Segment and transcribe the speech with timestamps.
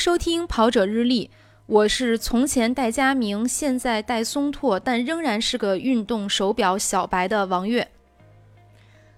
[0.00, 1.26] 收听《跑者日历》，
[1.66, 7.86] 我是从前戴佳明，现在戴松拓，但仍然是个运动手表小白的王悦。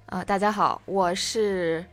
[0.07, 1.87] 啊，大家好，我是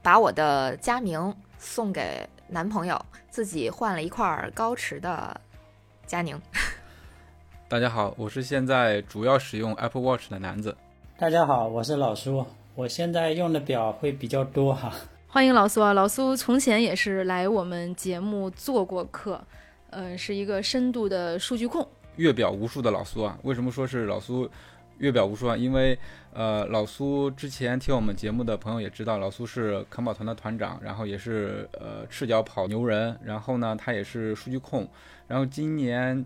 [0.00, 2.98] 把我的佳明送给男朋友，
[3.28, 5.38] 自己换了一块高驰的
[6.06, 6.40] 佳宁。
[7.68, 10.74] 大家好，我是现在主要使用 Apple Watch 的男子。
[11.18, 14.90] 大家好，我是老苏，我现在用的表会比较多哈。
[15.34, 15.92] 欢迎老苏啊！
[15.92, 19.44] 老苏从前也是来我们节目做过客，
[19.90, 21.84] 呃，是一个深度的数据控，
[22.14, 23.36] 阅表无数的老苏啊。
[23.42, 24.48] 为什么说是老苏
[24.98, 25.56] 阅表无数啊？
[25.56, 25.98] 因为
[26.32, 34.88] 呃，老苏之前听我们节目的朋友也知道，老苏是康宝团的团长，然后也是呃赤脚跑牛人，然后呢，他也是数据控，
[35.26, 36.24] 然后今年。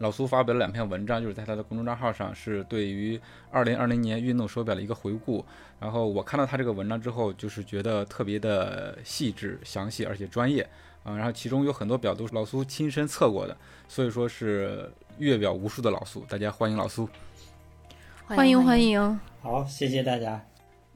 [0.00, 5.44] 老苏发表了两篇文章，就是在他的公众账号上，是对于二零二零年运动手表的一个回顾。
[5.78, 10.66] 然后我看到他这个文章之后，就是觉得特别的细致、详细，而且专业
[11.04, 11.14] 啊。
[11.16, 13.54] 然后其中有很多表都是老苏亲身测过的，
[13.88, 16.24] 所以说是阅表无数的老苏。
[16.26, 17.06] 大家欢迎老苏，
[18.24, 19.20] 欢迎欢迎。
[19.42, 20.42] 好，谢谢大家。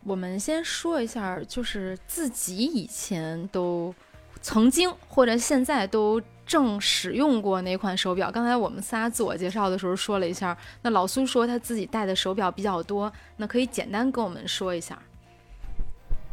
[0.02, 3.94] 我们先说一下，就是自己以前都
[4.40, 6.18] 曾经或者现在都。
[6.46, 8.30] 正使用过哪款手表？
[8.30, 10.56] 刚才我们仨自我介绍的时候说了一下。
[10.82, 14.98] 那老苏说他自己戴的手表比较多，那可以简单跟我们说一下。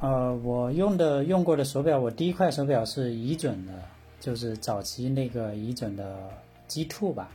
[0.02, 3.74] 呃，我用的用过的手表，我第一块手表是怡准的，
[4.20, 6.30] 就是早期那个怡准的
[6.68, 7.30] G Two 吧。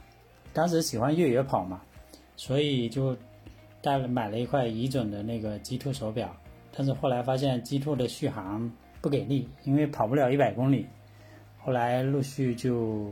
[0.52, 1.80] 当时喜欢越野跑嘛，
[2.36, 3.16] 所以就
[3.80, 6.34] 带了买了一块怡准的那个 G Two 手表。
[6.76, 10.86] 但是后来发现 G Two 的续航不给力，因为跑不了一百公里。
[11.66, 13.10] 后来陆续就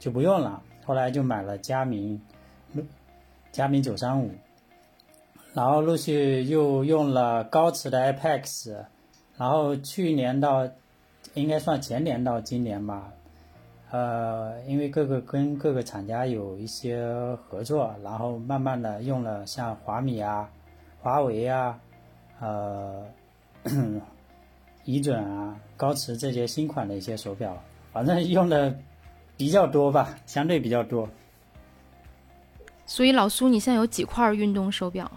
[0.00, 2.20] 就不用了，后来就买了佳明，
[3.52, 4.28] 佳明九三五，
[5.52, 8.74] 然后陆续又用了高驰的 Apex，
[9.36, 10.68] 然后去年到
[11.34, 13.12] 应该算前年到今年吧，
[13.92, 17.06] 呃，因为各个跟各个厂家有一些
[17.46, 20.50] 合作，然后慢慢的用了像华米啊、
[21.00, 21.78] 华为啊，
[22.40, 23.06] 呃。
[24.84, 27.62] 怡准啊，高驰这些新款的一些手表，
[27.92, 28.78] 反正用的
[29.36, 31.08] 比较多吧，相对比较多。
[32.86, 35.10] 所以老苏，你现在有几块运动手表？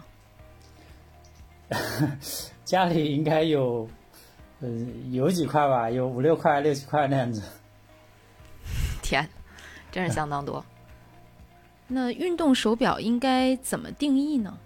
[2.64, 3.88] 家里应该有，
[4.60, 4.68] 呃，
[5.10, 7.42] 有几块吧，有五六块、六七块那样子。
[9.02, 9.28] 天，
[9.92, 10.64] 真是相当多。
[11.86, 14.58] 那运动手表应该怎么定义呢？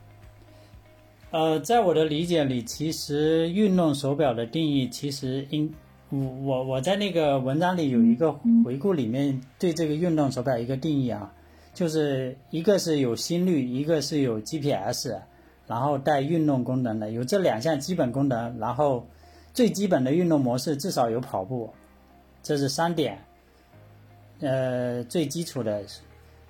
[1.32, 5.72] 呃，在我的理解里，其实运动手表的定义，其实应
[6.10, 8.30] 我我我在那个文章里有一个
[8.62, 11.32] 回顾，里面对这个运动手表一个定义啊，
[11.72, 15.22] 就是一个是有心率，一个是有 GPS，
[15.66, 19.06] 然后带运动功能的，有这两项基本功能，然后
[19.54, 21.70] 最基本的运动模式至少有跑步，
[22.42, 23.18] 这是三点，
[24.40, 25.82] 呃，最基础的。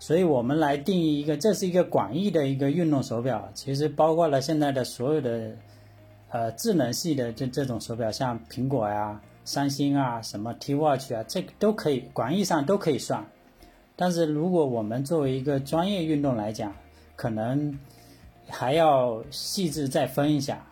[0.02, 5.52] 所以我们来定义一个，这是一个广义的一个运动手表，其实包括了现在的所有的，
[6.30, 13.24] 呃，智能系的这这种手表，像苹果呀、三星啊、什么 T Watch 啊，这个都可以，广义上都可以算。
[13.94, 16.74] 但是如果我们作为一个专业运动来讲，
[17.14, 17.78] 可能
[18.48, 20.66] 还要细致再分一下。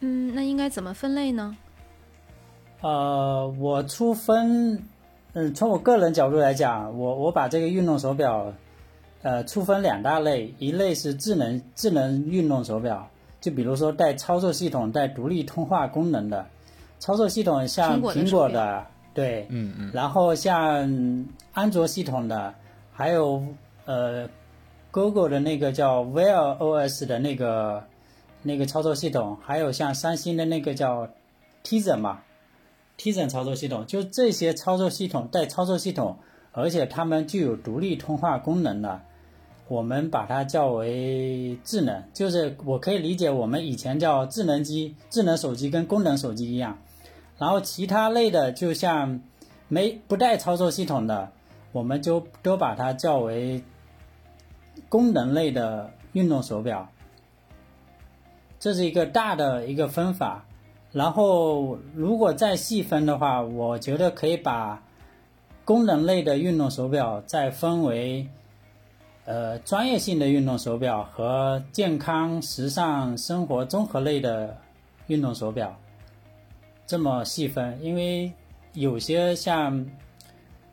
[0.00, 1.56] 嗯，那应该怎么分类呢？
[2.82, 4.86] 呃，我出分。
[5.38, 8.52] 嗯，从我个人角度来讲，我我把这个运动手表，
[9.22, 13.08] 呃，粗分两大类，一类是智能智能运动手表，
[13.40, 16.44] 就比如说带操作系统、带独立通话功能的，
[16.98, 18.84] 操作系统像苹果的，
[19.14, 22.52] 对，嗯嗯，然后像安卓系统的，
[22.92, 23.40] 还有
[23.84, 24.28] 呃
[24.90, 27.84] ，Google 的那个叫 Wear OS 的那个
[28.42, 31.08] 那个操作系统，还有像三星的那个叫
[31.62, 32.22] Tizen 嘛。
[32.98, 36.18] Tizen 操作系统，就这些操作系统带操作系统，
[36.50, 39.02] 而且它们具有独立通话功能的，
[39.68, 42.02] 我们把它叫为智能。
[42.12, 46.76] 就是我可以理解，我们以前叫智能机、智能手机跟功能手机一样。
[47.38, 49.20] 然后其他类的，就像
[49.68, 51.30] 没不带操作系统的，
[51.70, 53.62] 我们就都把它叫为
[54.88, 56.88] 功能类的运动手表。
[58.58, 60.46] 这是一个大的一个分法。
[60.90, 64.82] 然后，如果再细分的话，我觉得可以把
[65.66, 68.26] 功能类的运动手表再分为，
[69.26, 74.56] 呃，专业性的运动手表和健康、时尚、生活综合类的
[75.08, 75.78] 运动手表，
[76.86, 77.78] 这么细分。
[77.82, 78.32] 因为
[78.72, 79.86] 有些像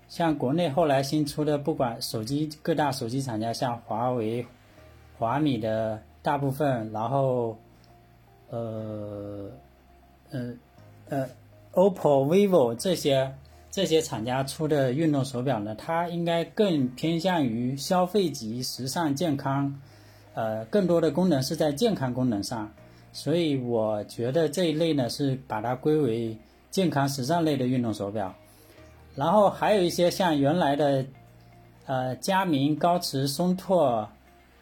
[0.08, 4.48] 像国内后来新出的，不管手机各大手机厂家，像华为、
[5.20, 7.58] 华米的大部分，然后，
[8.50, 9.52] 呃。
[10.36, 10.54] 呃，
[11.10, 11.30] 呃
[11.72, 13.34] OPPO、vivo 这些
[13.72, 19.74] 这些厂家出的运动手表呢，它应该更偏向于消费级、时尚、健康，
[20.34, 22.70] 呃，更多的功能是在健康功能上。
[23.14, 26.38] 所以我觉得这一类呢是把它归为
[26.70, 28.36] 健康时尚类的运动手表。
[29.16, 31.06] 然后还有一些像原来的，
[31.86, 34.10] 呃，佳明、高驰、松拓，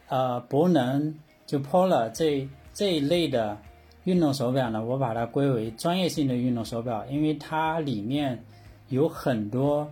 [0.08, 1.16] 呃，博能
[1.48, 3.58] 就 Polar 这这一类的
[4.06, 8.44] 运动手表呢，我把它归为专业性的运动手表，因为它里面
[8.90, 9.92] 有很多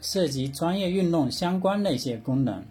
[0.00, 2.62] 涉及专业运动相关的一些功能。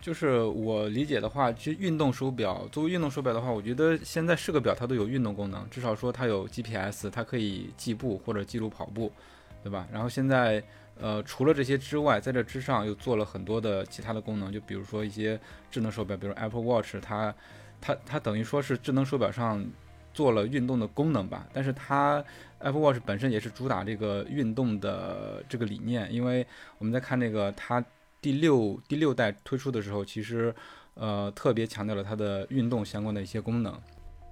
[0.00, 9.12] 就是我理解的话，其实运动手表作为运动手表的话，我觉得现在是个表它都有运动功能，至少说它有 GPS，它可以计步或者记录跑步，
[9.62, 9.86] 对吧？
[9.92, 10.62] 然后现在
[11.00, 15.38] 呃除了这些之外，在这之上又做了很多的其他的功能，就比如说一些
[15.70, 17.34] 智能手表，比如 Apple Watch，它
[17.80, 19.64] 它它等于说是智能手表上
[20.12, 22.24] 做了运动的功能吧，但是它
[22.58, 26.46] Apple Watch 本身也是主打这个运动的这个理念，因为
[26.78, 27.84] 我们在看那个它。
[28.20, 30.52] 第六第六代推出的时候，其实，
[30.94, 33.80] 呃，特别强调了它的运动相关的一些功能。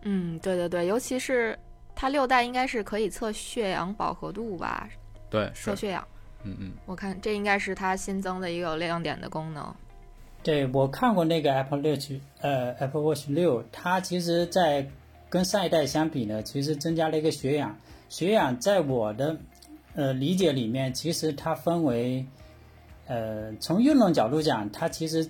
[0.03, 1.57] 嗯，对对对，尤其是
[1.95, 4.89] 它六代应该是可以测血氧饱和度吧？
[5.31, 6.05] 对，测血氧。
[6.43, 9.73] 嗯嗯，我看这应该是它新增的一个亮点的功能。
[10.47, 14.87] 对我看过那个 Apple Watch，呃，Apple Watch 六，它其实在
[15.29, 17.77] 跟上一代相比呢，其实增加了一个血氧。
[18.09, 19.39] 血氧在我的
[19.97, 22.25] 呃理解里面，其实它分为。
[23.09, 25.29] 呃，从运动角度讲，它其实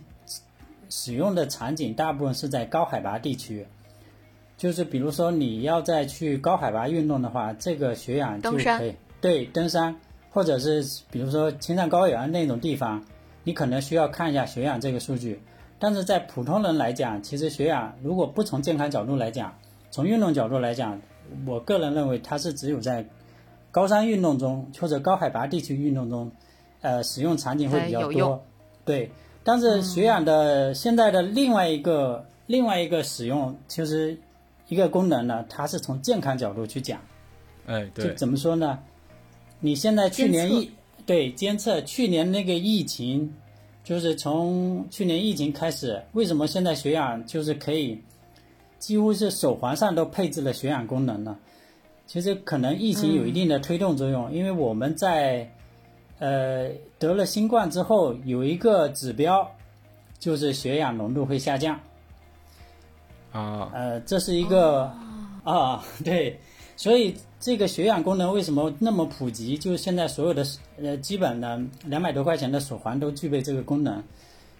[0.88, 3.66] 使用的场景大部分是在高海拔地区，
[4.56, 9.96] 就是比如说你要再去高海拔运动的话，这个血氧就可以对登山，
[10.30, 13.04] 或者是比如说青藏高原那种地方，
[13.46, 15.40] 你可能需要看一下血氧这个数据。
[15.78, 19.56] 但是在普通人来讲，其实血氧如果不从健康角度来讲，
[19.90, 21.00] 从运动角度来讲，
[21.46, 23.06] 我个人认为它是只有在
[23.70, 26.30] 高山运动中或者高海拔地区运动中。
[26.82, 28.44] 呃，使用场景会比较多，
[28.84, 29.10] 对。
[29.42, 34.16] 但是血氧的现在的另外一个另外一个使用，其实
[34.68, 37.00] 一个功能呢，它是从健康角度去讲。
[37.66, 38.08] 哎，对。
[38.08, 38.78] 就怎么说呢？
[39.58, 40.70] 你现在去年疫
[41.06, 43.32] 对监测去年那个疫情，
[43.82, 47.98] 就是从去年疫情开始，为什么现在血氧就是可以
[48.78, 51.38] 几乎是手环上都配置了血氧功能呢？
[52.06, 55.50] 其实可能疫情有一定的推动作用，因为我们在。
[56.18, 59.46] 呃，得了新冠之后，有一个指标，
[60.18, 61.78] 就是血氧浓度会下降。
[63.32, 64.90] 啊，呃，这是一个
[65.44, 66.40] 啊，对，
[66.76, 69.56] 所以这个血氧功能为什么那么普及？
[69.58, 70.46] 就是现在所有的
[70.80, 74.02] 呃，基本的两百多块钱的手环都具备这个功能，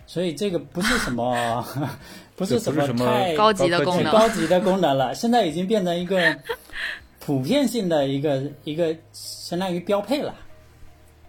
[0.06, 1.64] 所以这个不是什么，
[2.34, 5.14] 不是什么太高级的功能，高级的功能了。
[5.14, 6.36] 现在已经变成一个
[7.20, 10.34] 普遍性的一个一个相当于标配了。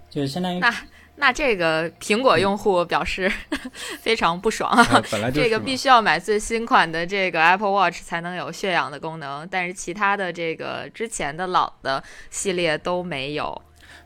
[0.10, 0.74] 就是相当于那
[1.20, 3.32] 那这个苹果用户表示
[4.00, 4.72] 非常不爽，
[5.12, 13.62] 本来这个必须要买最新款的这个 Apple Watch 才能有血氧的功能，但是其他的这个之前的老的系列都没有。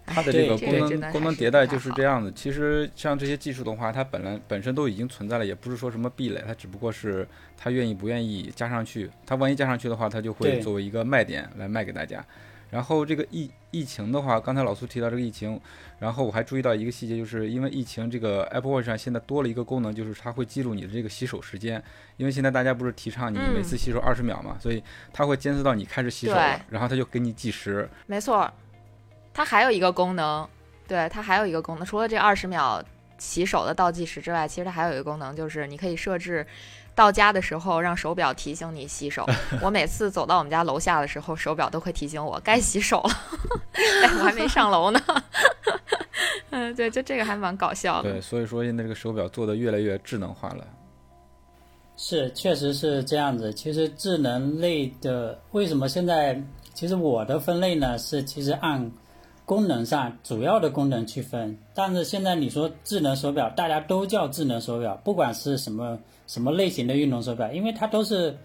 [0.06, 2.31] 它的这个功能功能迭代就是这样子。
[2.36, 7.28] 其实像这些技术的话，它本来本身都已经存在了，也不是说什么壁垒，它只不过是
[7.58, 9.10] 它愿意不愿意加上去。
[9.25, 12.24] 它万一加上去的话，它就会作为一个卖点来卖给大家。
[12.70, 15.60] 然后这个疫疫情的话，刚才老苏提到这个疫情，
[15.98, 21.82] 然后我还注意到一个细节，就是因为疫情，这个 Apple Watch 上现在多了一个功能，就是它会记录你的这个洗手时间。
[22.18, 27.90] 因为现在大家不是提倡你每次洗手二十秒嘛，所以它会监测到你开始洗手了，然后它就给你计时。
[28.08, 28.51] 没错，
[29.34, 30.48] 它还有一个功能，
[30.88, 32.84] 对，它还有一个功能，除了这二十秒
[33.18, 36.46] 洗手的倒计时之外，其实它还有一个功能，就是你可以设置。
[36.95, 39.25] 到家的时候，让手表提醒你洗手。
[39.62, 43.12] 我每次走到我们家楼下的时候，手表都会提醒我该洗手了。
[44.19, 45.00] 我还没上楼呢。
[46.51, 48.12] 嗯，对，就这个还蛮搞笑的。
[48.12, 50.67] 对，所以说现在这个手表做的越来越智能化了。
[51.98, 53.53] 是，确实是这样子。
[53.53, 56.41] 其实智能类的，为什么现在？
[56.74, 58.91] 其实我的分类呢，是其实按。
[59.43, 66.00] 功能上主要的功能区分，但是现在你说智能手表，大家都叫智能手表，不管是什么
[66.31, 68.38] 什么类型的运动手表，因为它都是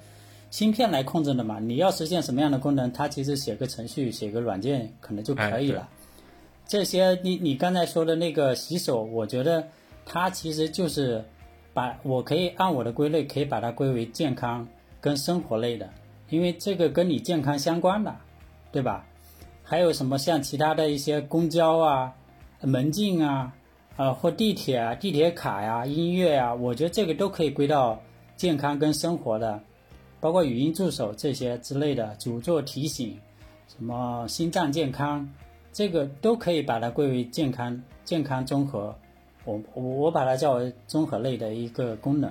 [0.51, 1.61] 芯片来控制的嘛。
[1.61, 5.89] 你要实现什么样的功能，它其实写个程序、写个软件可能就可以了。
[6.67, 9.65] 这些你你刚才说的那个洗手，我觉得
[10.05, 11.25] 它其实就是
[11.73, 14.67] 把我可以按我的归类，可以把它归为健康
[15.01, 15.89] 跟生活类的，
[16.29, 18.13] 因为这个跟你健康相关的，
[18.73, 19.07] 对吧？
[19.63, 22.13] 还有什么像其他的一些公交啊、
[22.63, 23.55] 门禁啊、
[23.97, 28.01] 啊或地铁啊、地铁卡呀、音乐啊，我觉得这个都可以归到
[28.37, 29.59] 健康跟生活的，
[30.21, 33.19] 包括语音助手这些之类的，主做提醒，
[33.67, 35.27] 什么心脏健康，
[35.73, 38.95] 这个都可以把它归为健康健康综合。
[39.45, 42.31] 我我我把它叫为综合类的一个功能。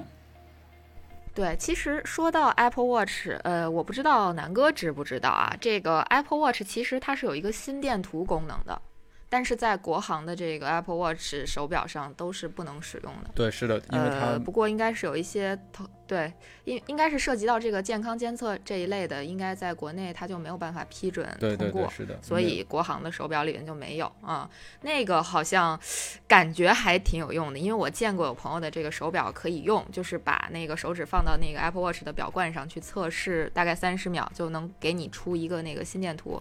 [1.33, 5.55] 对，其实说到 Apple Watch，呃，我不知道南哥知不知道啊？
[5.59, 8.81] 这个 Apple Watch 其实它是有一个心电图功能的。
[9.29, 13.31] 但是在国行的这个 Apple Watch 手表上都是不能使用的。
[13.33, 16.31] 对，是的，因为它、呃，不过应该是有一些头对，
[16.65, 22.19] 应应该是涉及到这个健康监测这一类的，应该在国内它就没有办法批准通过，对，是的。
[22.21, 24.47] 所以国行的手表里面就没有啊。
[24.81, 25.79] 那个好像
[26.27, 36.39] 感觉还挺有用的，因为我见过有朋友的这个手表可以用，就是把那个手指放到那个 Apple Watch 的表冠上去测试，大概三十秒就能给你出一个那个心电图。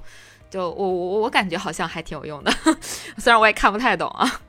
[0.55, 2.53] 就我我我感觉好像还挺有用的，
[3.19, 4.41] 虽然我也看不太懂啊。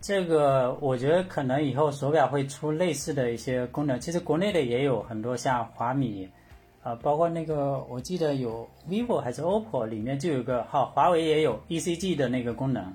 [0.00, 6.28] 这个我觉得可能以后手表会出类似的一些功能，其实国内的也有很多，像华米，
[6.82, 12.92] 呃，包括那个我记得有 vivo 还是 OPPO 里面就有个，好，华为也有 ECG 的那个功能，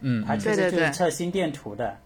[0.00, 1.96] 嗯，它其实就是测心电图的。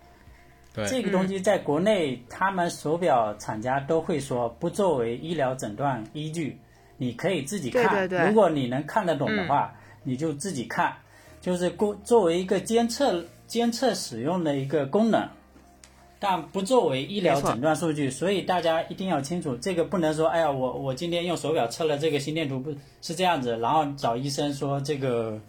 [0.75, 6.57] 对这个东西在国内，他们手表厂家都会说不作为医疗诊断依据，
[7.01, 7.89] 你可以自己看。
[7.89, 10.95] 对对对如果你能看得懂的话，你就自己看，
[11.41, 15.27] 就是作作为一个监测监测使用的一个功能，
[16.19, 18.11] 但不作为医疗诊断数据。
[18.11, 25.41] 所以大家一定要清楚，这个不能说，哎呀，我我今天用手表测了这个心电图不是这样子，然后找医生说这个。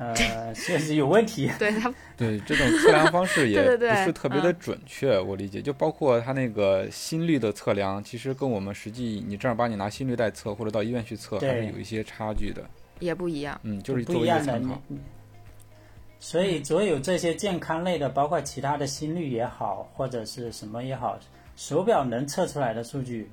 [0.00, 1.50] 呃，确实有问题。
[1.60, 5.60] 对它 对这种测量方式也不是特别的准确，我理解。
[5.60, 12.62] 就包括它那个心率的测量，其实跟我们实际你正儿八经拿心率带测，或者到医院去测，还是有一些差距的。
[12.98, 13.60] 也不一样。
[13.62, 14.80] 嗯，就是作为一个不一样的参考。
[14.88, 14.98] 你。
[16.18, 21.18] 所以，所有这些健康类的，包括其他的心率也好，或者是什么也好，
[21.56, 23.30] 手表能测出来的数据，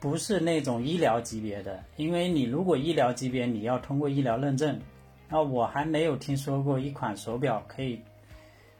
[0.00, 1.78] 不是那种医疗级别的。
[1.96, 4.80] 因为你如果医疗级别，你要通过医疗认证。
[5.28, 8.00] 那我还没有听说过一款手表可以，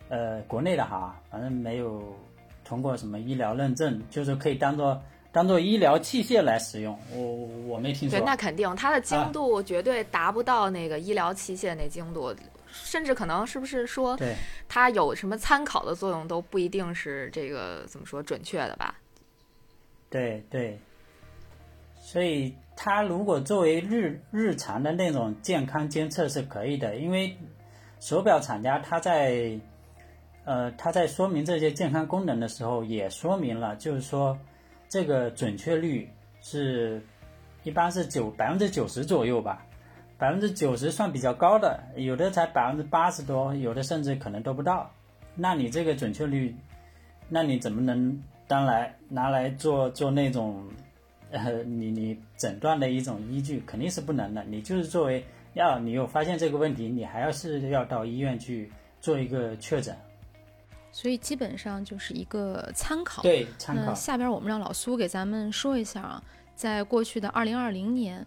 [0.09, 2.15] 呃，国内的哈，反正没有
[2.65, 5.01] 通过什么医疗认证，就是可以当做
[5.33, 6.97] 当做医疗器械来使用。
[7.13, 7.21] 我
[7.67, 8.19] 我没听说。
[8.19, 12.35] 对，那肯定，它的啊精度绝对达不到那个医疗器械那精度，
[12.69, 14.37] 甚至可能是不是说对。
[14.69, 18.95] 它有什么参考的作用都不一定是这个怎么说准确的吧？
[20.11, 20.79] 对对，
[22.05, 27.35] 所以它如果作为日日常的那种健康监测是可以的，因为
[27.99, 29.59] 手表厂家它在
[30.45, 34.39] 呃它在说明这些健康功能的时候也说明了，就是说
[34.87, 36.07] 这个准确率
[36.43, 37.03] 是
[37.63, 39.65] 一般是九百分之九十左右吧，
[40.19, 44.91] 百分之九十算比较高的，有的才百分之八十多，有的甚至可能都不到。
[45.35, 46.55] 那你这个准确率，
[47.31, 50.63] 那你怎么能当来拿来做做那种，
[51.35, 54.45] 呃，你你诊断的一种依据，肯定是不能的。
[54.45, 55.25] 你就是作为
[55.55, 59.97] 要你有发现这个问题，你还要是要到医院去做一个确诊，
[60.93, 63.21] 所以基本上就是一个参考。
[63.23, 63.95] 对，参那考。
[63.95, 66.23] 下边我们让老苏给咱们说一下啊，
[66.55, 68.25] 在过去的二零二零年，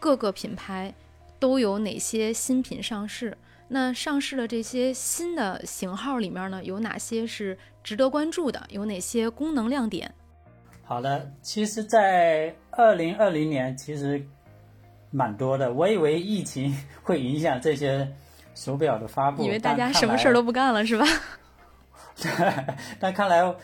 [0.00, 0.92] 各个品牌
[1.38, 3.38] 都有哪些新品上市？
[3.68, 8.66] 那上市的这些新的型号里面呢，有哪些是值得关注的？
[8.70, 10.12] 有哪些功能亮点？
[10.88, 14.24] 好的，其实，在二零二零年其实
[15.10, 15.70] 蛮多的。
[15.70, 18.10] 我以为疫情会影响这些
[18.54, 21.04] 手表的发布，以为大家什么事儿都不干了是吧？
[22.98, 23.54] 但看来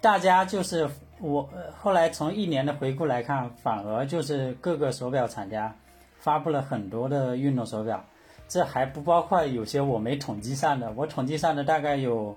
[0.00, 0.88] 大家就是
[1.20, 5.76] 我呃后来从一年的回顾来看，反而就是各个手表厂家
[6.18, 8.02] 发布了很多的运动手表，
[8.48, 12.34] 这还不包括有些我没统计上的，我统计上的大概有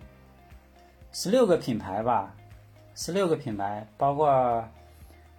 [1.14, 2.36] 十六个品牌吧，
[2.96, 4.64] 十六个品牌，包括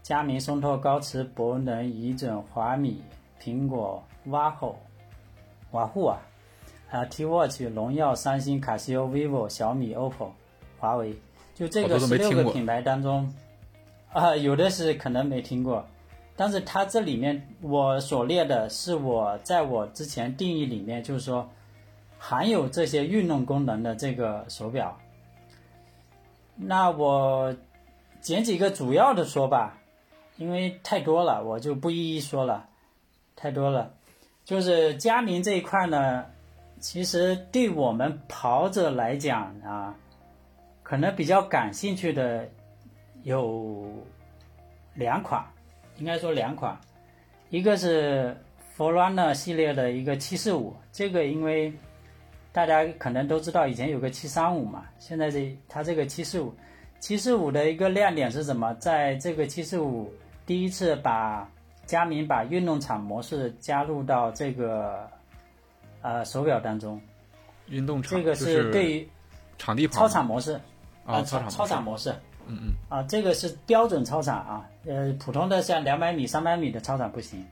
[0.02, 3.02] 佳明、松拓、高驰、博能、仪准、华米、
[3.42, 4.78] 苹果、瓦后、
[5.70, 6.18] 瓦户啊。
[6.90, 10.28] 啊，T Watch、荣耀、三星、卡西欧、vivo、小米、OPPO、
[10.78, 11.12] 华为，
[11.52, 13.34] 就这个十六个品牌当中，
[14.12, 15.84] 啊，有的是可能没听过，
[16.36, 21.48] 但是它这里面我所列的是我在我之前定义里面，就是说
[22.16, 24.96] 含有这些运动功能的这个手表。
[26.56, 27.54] 那我
[28.20, 29.78] 捡几个主要的说吧，
[30.36, 32.68] 因为太多了，我就不一一说了，
[33.36, 33.92] 太多了。
[34.44, 36.26] 就是佳明这一块呢，
[36.78, 39.94] 其实对我们跑者来讲啊，
[40.82, 42.48] 可能比较感兴趣的
[43.22, 43.86] 有
[44.94, 45.44] 两款，
[45.96, 46.78] 应该说两款，
[47.48, 48.36] 一个是
[48.76, 51.72] Forerunner 系列的一个七四五，这个因为
[52.54, 56.54] 大家可能都知道，以前有个七三五嘛，现在这它这个七四五，
[57.00, 58.72] 七四五的一个亮点是什么？
[58.74, 60.14] 在这个七四五
[60.46, 61.50] 第一次把
[61.84, 65.10] 佳明把运动场模式加入到这个
[66.00, 67.00] 呃手表当中，
[67.66, 69.08] 运动场这个是对于
[69.58, 70.52] 场地跑操场模式
[71.04, 72.14] 啊，操场操场模式。
[72.46, 72.72] 嗯嗯。
[72.88, 77.44] 啊，这个是标准操场啊，呃，普通的像两百米、三百米的操场不行，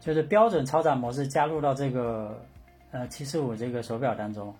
[0.00, 2.44] 就是标准操场模式加入到这个
[2.90, 4.54] 呃七四五这个手表当中，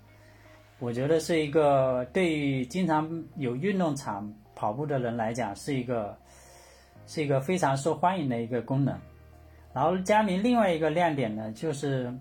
[0.78, 6.16] 我觉得是一个对于经常有运动场跑步的人来讲是一个
[7.06, 8.98] 是一个非常受欢迎的一个功能。
[9.72, 12.12] 然后佳明另外一个亮点呢，就是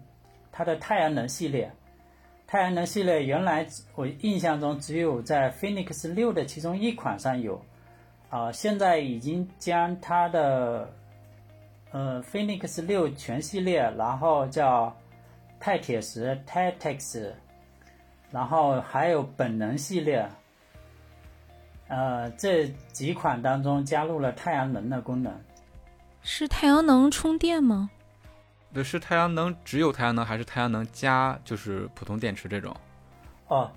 [0.52, 1.72] 它的太阳能系列。
[2.48, 7.60] 太阳能系列原来我印象中只有在 Phoenix 六的其中一款上有，
[8.30, 10.94] 啊、现在已经将它的
[11.92, 14.96] 呃 Phoenix 六全系列，然后叫
[15.60, 17.32] 钛铁石 Tactics，
[18.32, 20.28] 然后还有本能系列，
[21.88, 25.34] 呃这几款当中加入了太阳能的功能。
[26.22, 27.90] 是太阳能充电吗？
[28.74, 32.76] 对，是太阳能只有太阳能，还是太阳能加就是普通电池这种？
[33.48, 33.72] 哦，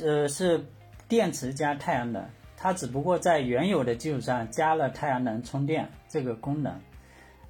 [0.00, 0.62] 呃，是
[1.08, 2.22] 电池加太阳能，
[2.56, 6.78] 它只不过在原有的基础上加了太阳能充电这个功能。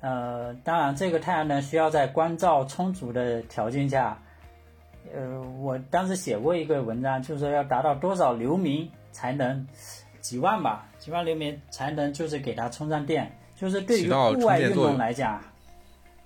[0.04, 4.20] 呃，当然，这个太阳能需要在光照充足的条件下。
[5.14, 9.66] 呃，我当时写过一个文章，就是说要达到多少流明才能
[10.20, 15.42] 几万吧，几万流明才能就是给它充上电，就是对于户外运动来讲，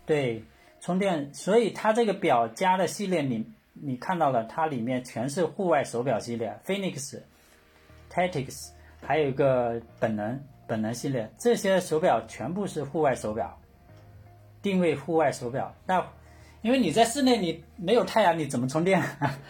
[0.04, 0.42] 对
[0.80, 7.20] 充电，所以它这个表加的系列里，你看到了，它里面全是户外手表系列，Phoenix、
[8.12, 8.70] Tactics，
[9.00, 13.56] 还有一个本能本能系列，这些手表全部是户外手表，
[14.62, 15.74] 定位户外手表。
[15.86, 16.04] 那
[16.62, 19.02] 因为你在室内你没有太阳，你怎么充电？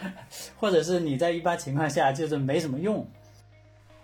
[0.59, 3.05] 或者是你在一般情况下就是没什么用。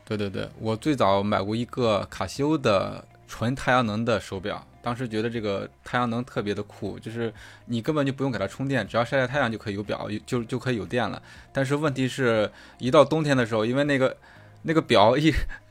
[0.03, 7.33] 对对对，我最早买过一个卡西欧的纯太阳能的手表，当时觉得这个太阳能特别的酷，就是
[7.65, 11.21] 你根本就不用给它充电，只要晒晒太阳就可以有表，就就可以有电了。
[11.51, 14.15] 但是问题是，一到冬天的时候，因为那个
[14.61, 15.31] 那个表一，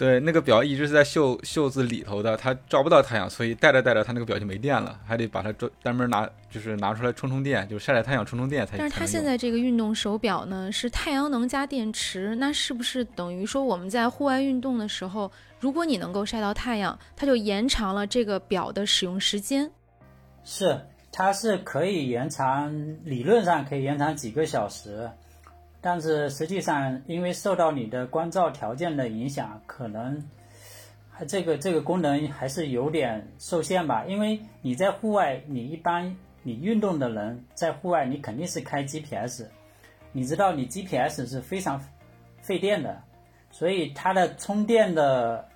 [0.00, 8.78] 对，那个表一直是在袖袖子里头的，它照不到太阳，所以戴着戴着它那个表就没电了，还得把它专专门拿就是拿出来充充电，就是晒晒太阳充充电才。
[8.78, 19.70] 但是它现在这个运动手表呢是太阳能加电池，那是不是等于说我们在户外运动的时候，如果你能够晒到太阳，它就延长了这个表的使用时间？
[20.44, 20.80] 是，
[21.12, 25.10] 它是可以延长，理论上可以延长几个小时，
[25.80, 30.22] 但是实际上因为受到你的光照条件的影响，可能
[31.10, 34.04] 还这个这个功能还是有点受限吧。
[34.06, 39.44] 因为你在户外，你一般你运动的人在户外，你肯定是开 GPS，
[40.12, 41.82] 你知道你 GPS 是非常
[42.40, 43.02] 费电的，
[43.50, 45.46] 所以它的充电的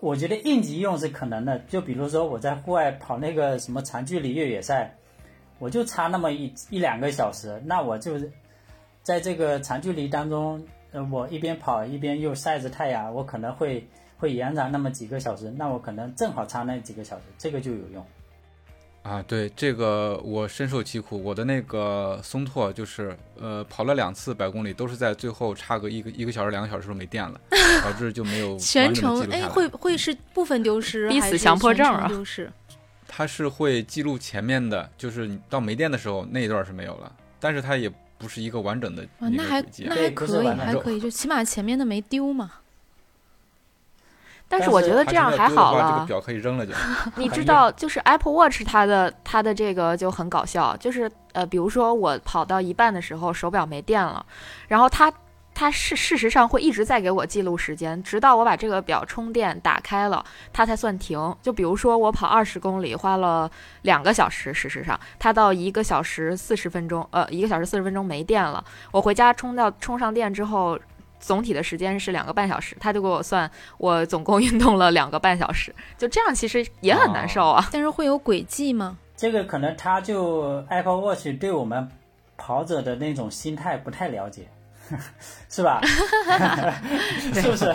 [0.00, 4.92] 我觉得应急用是可能的，就比如说我在户外跑那个什么长距离越野赛，
[5.58, 8.30] 我就差那么一一两个小时，那我就是
[9.08, 18.06] 在这个长距离当中，呃，我一边跑一边又晒着太阳，我可能会会延长那么几个小时，那我可能正好差那几个小时，这个就有用。
[19.04, 21.24] 啊，对这个我深受其苦。
[21.24, 27.40] 我的那个松拓就是，呃，跑了两次百公里，都是在最后差个一个一个小时、两个小时时候没电了，
[27.82, 32.52] 导致就没有 全程哎会会是部分丢失，还是逼死强迫全症啊程丢失？
[33.06, 39.94] 它是会记录前面的，就是你到没电的时候那一段是没有了，但是它也不是一个完整的那还个轨迹啊那。
[39.94, 42.50] 对还可以，还可以，就起码前面的没丢嘛。
[44.50, 45.92] 但是我觉得这样还好了。
[45.92, 46.72] 这个表可以扔了就。
[47.16, 54.24] 你知道，就是 Apple Watch 它的它的这个就很搞笑，就是呃，比如说我跑到一半的时候手表没电了，
[54.68, 55.12] 然后它
[55.58, 61.18] 它是事实上会一直在给我记录时间，直到我把这个表充电打开了，它才算停。
[61.42, 63.50] 就比如说我跑二十公里花了
[63.82, 70.78] 两个小时，事实上它到一个小时四十分钟，呃，一个小时四十分钟没电了，我回家充到充上电之后。
[71.20, 77.68] 总体的时间是两个半小时，他就给我算我总共运动了两个半小时，就这样其实也很难受啊。
[77.72, 78.96] 但是会有轨迹吗？
[79.16, 81.88] 这个可能它就 Apple Watch 对我们
[82.36, 84.46] 跑者的那种心态不太了解，
[85.50, 85.80] 是吧？
[87.34, 87.74] 是不是？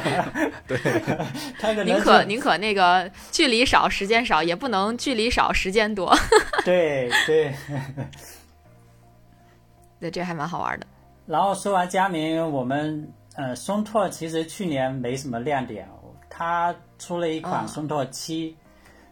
[0.68, 0.78] 对，
[1.60, 6.16] 它可能宁可宁可那个距离少时间少，也不能距离少时间多。
[6.64, 7.54] 对对。
[10.00, 10.86] 对，这还蛮好玩的。
[11.26, 15.88] 然后说完佳明，我们呃松拓其实去年没什么亮点，
[16.30, 18.56] 它出了一款嗯松拓七，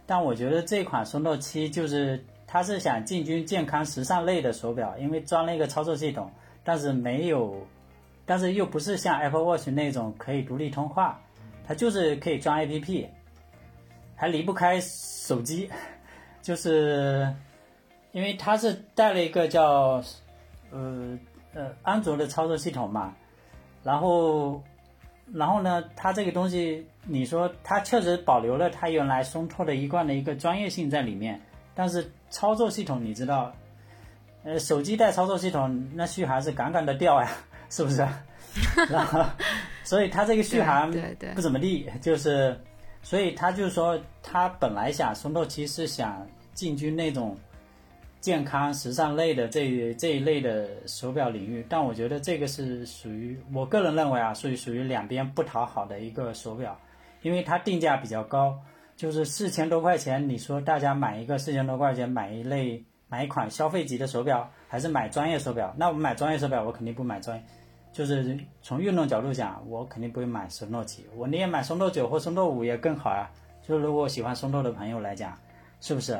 [0.06, 6.30] 但我觉得这款松拓七就是它是想进军健康时尚类的手表，因为装了一个操作系统，
[6.66, 7.66] 但是没有，
[8.32, 11.20] 但是又不是像 Apple Watch 那种可以独立通话，
[11.67, 13.10] 它就是可以装 APP。
[14.15, 15.70] 还离不开手机，
[16.41, 17.36] 就是
[18.13, 20.02] 因为它是带了一个叫
[20.72, 21.20] 呃
[21.54, 23.13] 呃安卓的操作系统嘛，
[23.84, 24.63] 然后
[25.34, 31.41] 然后呢，它这个东西你说它确实保留了它原来松拓的一贯的一个专业性在里面，
[31.76, 33.52] 但是操作系统你知道，
[34.46, 37.30] 呃手机带操作系统那续航是杠杠的掉呀，
[37.71, 38.07] 是不是？
[38.88, 39.25] 然后
[39.84, 40.91] 所以它这个续航
[41.34, 42.55] 不怎么地，就是。
[43.03, 47.36] 所以他就是说，他本来想松拓七是想进军那种
[48.19, 56.79] 健康时尚类的这这一类的手表领域，但我觉得这个是属于我个人认为啊，属于属于两边不讨好的一个手表，
[57.23, 58.55] 因为它定价比较高，
[58.95, 65.76] 就是四千多块钱，你说大家买一个四千多块钱买一类买一款消费级的手表，还是买专业手表？
[65.78, 67.43] 那我买专业手表，我肯定不买专业。
[67.91, 73.30] 就是从运动角度讲，我肯定不会买松拓七，我宁愿买松拓九或松拓五也更好啊。
[73.67, 75.38] 就是如果喜欢松拓的朋友来讲，
[75.82, 76.17] 是不是？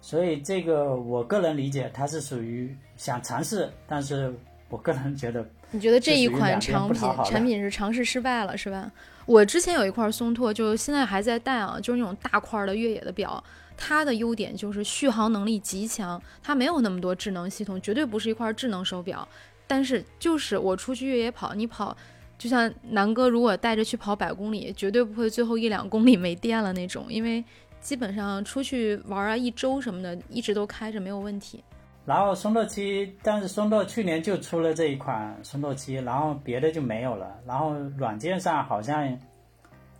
[0.00, 4.34] 所以这个我个人理解，它是属于想尝试，但是
[4.70, 8.90] 我个人觉得，你觉得这一款产品产品是尝试失败了，是吧？
[9.26, 13.44] 我之前有一块松拓，就现在还在戴啊，就是那种大块的越野的表，
[13.78, 19.26] 它的优点就是续航能力极强，它没有那么多智能系统，绝对不是一块智能手表。
[19.66, 21.96] 但是就是我出去越野跑，你跑，
[22.36, 27.44] 就像南哥如果带着去跑百公里，绝对不会最后一两公里没电了那种，因为
[27.80, 31.62] 基本上出去玩啊一周什么的，一直都开着没有问题。
[32.04, 37.38] 然后松拓七，但是松拓去年就出了这一款松拓七，然后别的就没有了。
[37.46, 39.14] 然后软件上好像，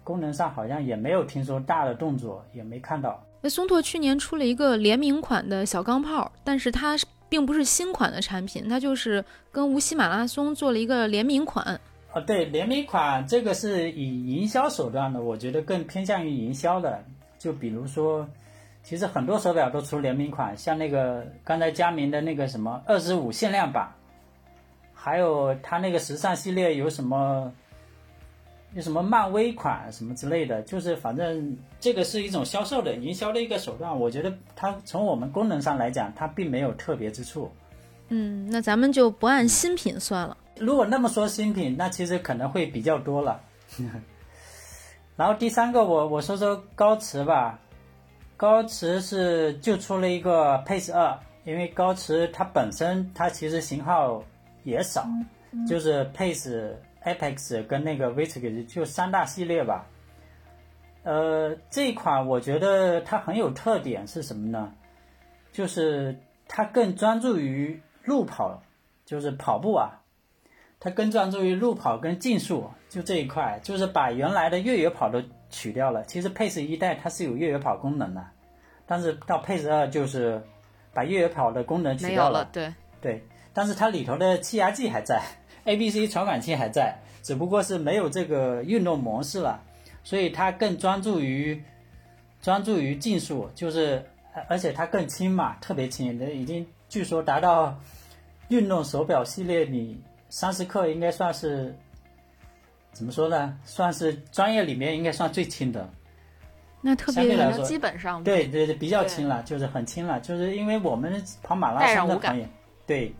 [0.02, 3.22] 功能上好像也没有听说大的动作，也没看到。
[3.40, 6.96] 那松拓去年出了一个联名款的小钢炮，但是它
[7.28, 11.80] 并不是新款的产品，它就是跟无锡马拉松做了一个联名款。
[12.12, 17.04] 哦，对，联名款这个是以营销手段的，我觉得更偏向于营销的。
[17.38, 18.26] 就比如说，
[18.82, 23.92] 其实很多手表都出联名款，像那个刚才佳明的那个什么二十五限量版，
[24.94, 27.52] 还有它那个时尚系列有什么
[28.74, 33.98] 有什么漫威款什么之类的，就是反正这个是一种销售的营销的一个手段。
[33.98, 37.50] 我觉得它从我们功能上来讲，它并没有特别之处。
[38.08, 40.36] 嗯，那咱们就不按新品算了。
[40.58, 43.40] 如果那么说新品，那其实可能会比较多了。
[45.16, 47.58] 然后第三个，我我说说高驰吧。
[48.36, 54.22] 高驰是就出了一个 Pace 二，因为高驰它本身它其实型号
[54.62, 55.08] 也少，
[55.66, 56.72] 就是 Pace、
[57.14, 59.86] Apex 跟那个 Victus 就三大系列吧。
[61.02, 64.72] 呃，这一款我觉得它很有特点是什么呢？
[65.52, 68.62] 就是它更专注于路跑，
[69.04, 70.02] 就是跑步啊。
[70.80, 76.04] 它更专注于路跑跟竞速，就这一块，就是把原来的越野跑都取掉了。
[76.04, 78.24] 其实 Pace 一代它是有越野跑功能的，
[78.86, 80.40] 但是到 Pace 二就是
[80.94, 82.48] 把越野跑的功能取掉了。
[82.52, 85.20] 对对，但是它里头的气压计还在
[85.68, 89.62] ，ABC 传感器还在，只不过是没有这个运动模式了。
[90.02, 91.62] 所以它更专注于
[92.40, 94.02] 专注于竞速，就是
[94.48, 97.78] 而且它更轻嘛，特别轻，已经据说达到
[98.48, 100.00] 运动手表系列里。
[100.30, 101.74] 三十克应该算是
[102.92, 103.58] 怎么说呢？
[103.64, 105.88] 算是专业里面应该算最轻的。
[106.82, 112.46] 那特别来说，基本上对对对，比较轻了，就是很轻了，就是因为我们跑马拉松的朋友，
[112.86, 113.10] 对，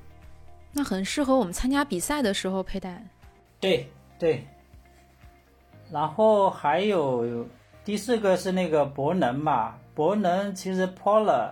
[0.79, 3.05] 那很适合我们参加比赛的时候佩戴。
[3.59, 4.47] 对对。
[5.91, 7.45] 然后还有
[7.85, 11.51] 第四个是那个博能嘛，博能其实 Polar，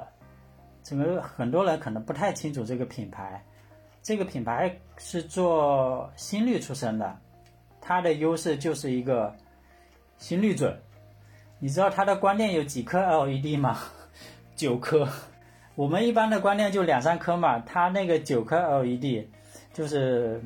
[0.85, 3.45] 整个很多人可能不太清楚这个品牌。
[4.01, 7.19] 这个品牌是做心率出身的，
[7.81, 9.35] 它的优势就是一个
[10.19, 10.81] 心率准。
[11.59, 13.77] 你知道它的光电有几颗 LED 吗？
[14.55, 15.09] 九颗。
[15.77, 19.25] 我们一般的观念就两三颗嘛，它那个九颗 LED，
[19.73, 20.43] 就是，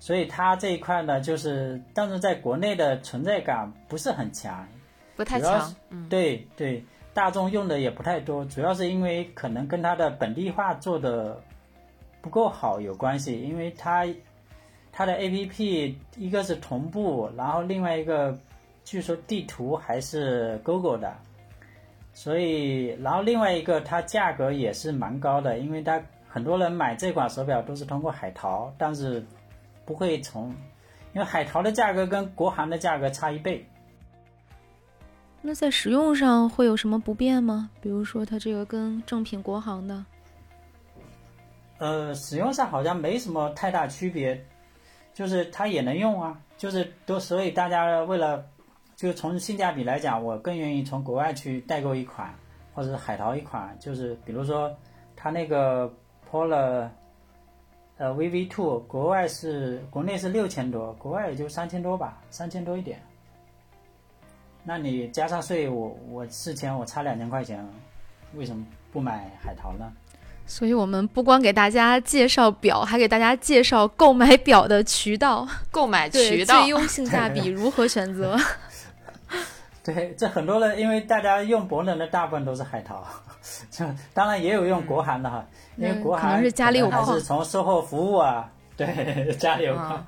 [0.00, 4.66] 所以它这一块呢，就是，但是在国内的存在感不是很强，
[5.14, 5.72] 不太强。
[5.90, 11.40] 嗯，对对，大众用的也不太多，主要是因为可能跟它的本地化做的。
[12.22, 14.04] 不够好有关系，因为它
[14.90, 18.36] 它的 A P P 一个是同步，然后另外一个
[18.84, 21.16] 据说地图还是 Google 的，
[22.16, 29.22] 所以然后另外一个它价格也是蛮高的，因为它很多人买这款手表都是通过海淘，但是
[29.84, 30.48] 不会从，
[31.12, 33.62] 因为海淘的价格跟国行的价格差一倍。
[35.42, 37.68] 那在使用上会有什么不便吗？
[37.82, 40.02] 比如说它这个跟正品国行的。
[41.76, 44.42] 呃，使用上好像没什么太大区别，
[45.12, 48.42] 就是它也能用啊，就是都所以大家为了
[48.96, 52.34] 就从性价比来讲，我更愿意从国外去代购一款，
[52.72, 54.74] 或者是海淘一款，就是比如说
[55.14, 55.92] 它那个
[56.30, 56.88] Polar，
[57.98, 62.98] 呃 VV Two，国外是国内是六千多，国外也就三千多吧，三千多一点。
[64.64, 67.62] 那你加上税，我我事前我差两千块钱，
[68.34, 69.92] 为什么不买海淘呢？
[70.46, 76.68] 所以我们不光给大家介绍表，还给大家介绍购买表的渠道、 购买渠道最。
[76.70, 78.38] 优性价比如何选择。
[79.86, 83.06] 对，这很多的因为大家用博能的大部分都是海淘，
[83.70, 85.46] 这当然也有用国行的哈，
[85.76, 90.06] 因为嗯国行可能是家里有矿是从售后服务啊，对，家里有矿啊，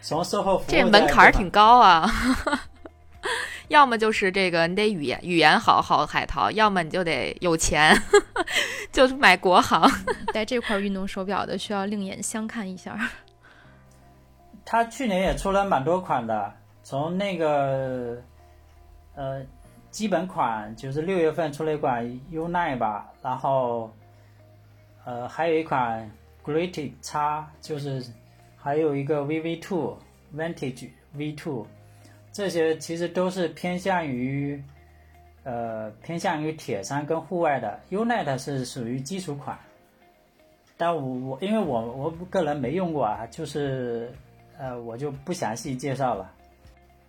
[0.00, 2.10] 从售后服务这门槛儿挺高啊。
[3.68, 7.94] 要么就是这个你得语言语言好好海淘，要么你就得有钱，
[8.90, 9.86] 就是买国行。
[10.32, 12.98] 带这块运动手表的需要另眼相看一下。
[14.64, 16.50] 他去年也出了蛮多款的，
[16.82, 18.16] 从那个
[19.18, 19.44] 呃
[19.90, 23.90] 基本款就是六月份出了一款 Unite 吧，然后
[25.04, 26.08] 呃还有一款
[26.44, 27.18] Greatic X，
[27.60, 28.04] 就是
[28.56, 29.98] 还有一个 VV Two
[30.36, 31.66] Vantage V Two，
[32.30, 34.62] 这些其实都是偏向于
[35.42, 39.58] 呃偏向于铁山跟户外的，Unite 是属于基础款。
[40.76, 44.12] 但我我因为我我个人没用过啊，就是
[44.56, 46.30] 呃我就不详细介绍了。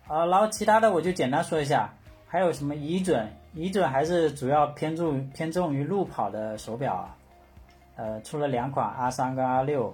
[0.08, 1.94] 啊，然后其他的我就简单说一下，
[2.30, 7.16] 还有什么乙准，乙准还是主要偏重偏重于路跑的手表啊，
[7.96, 9.92] 呃出了两款 R 三跟 R 六，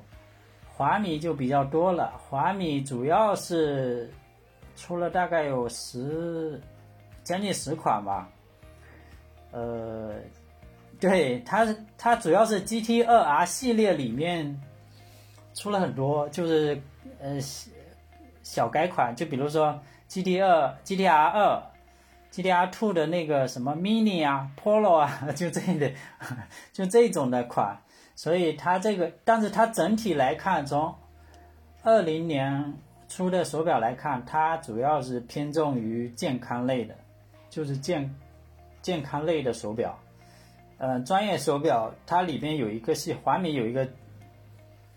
[0.69, 4.13] 华米就比较多了，华米主要是
[4.77, 6.61] 出了大概有十
[7.25, 8.29] 将近十款吧，
[9.53, 10.13] 呃。
[10.99, 11.67] 对它，
[11.99, 14.59] 它主要是 GT 二 R 系列里面
[15.53, 16.81] 出了很多，就是
[17.21, 17.71] 呃小
[18.43, 21.63] 小改款，就比如说 GT 二、GTR 二、
[22.37, 25.95] GTR Two 的那个什么 Mini 啊、Polo 啊， 就这类，
[26.71, 27.81] 就这种的款。
[28.15, 30.95] 所以它这个，但是它整体来看，从
[31.83, 32.75] 二零年
[33.09, 36.95] 出的手表来看，它主要是偏重于健康类的，
[37.49, 38.15] 就是健
[38.83, 39.99] 健康类的手表。
[40.77, 43.89] 呃，专业手表它里边有一个系，华米有一个，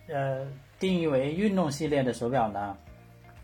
[0.10, 0.46] 呃，
[0.78, 2.76] 定义为运动系列的手表呢，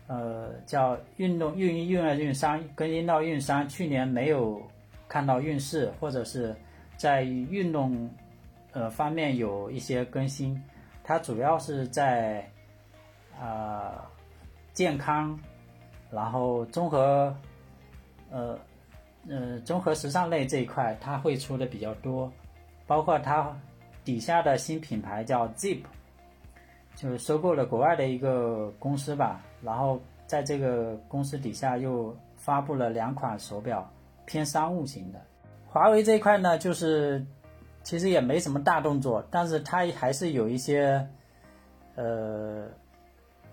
[0.06, 4.62] 呃，叫运动运运二运三，更新到运三，去年没有
[5.08, 6.54] 看到运势，或者是
[6.96, 8.08] 在运动
[8.72, 10.62] 呃方面有一些更新，
[11.02, 12.48] 它主要是在
[13.40, 13.94] 呃
[14.72, 15.38] 健康，
[16.10, 17.34] 然后综合
[18.30, 18.58] 呃。
[19.28, 22.32] 呃，综合时尚类这一块，它会出的比较多，
[22.86, 23.52] 包括它
[24.04, 25.80] 底下的新品牌叫 Zip，
[26.96, 33.88] 就是收购了国外的一个公司吧，然后在这个公司底下又发布了两款手表，
[34.24, 35.20] 偏商务型的。
[35.68, 37.24] 华为这一块呢，就是
[37.84, 41.06] 其实也没什么大动作，但是它还是有一些，
[41.94, 42.66] 呃，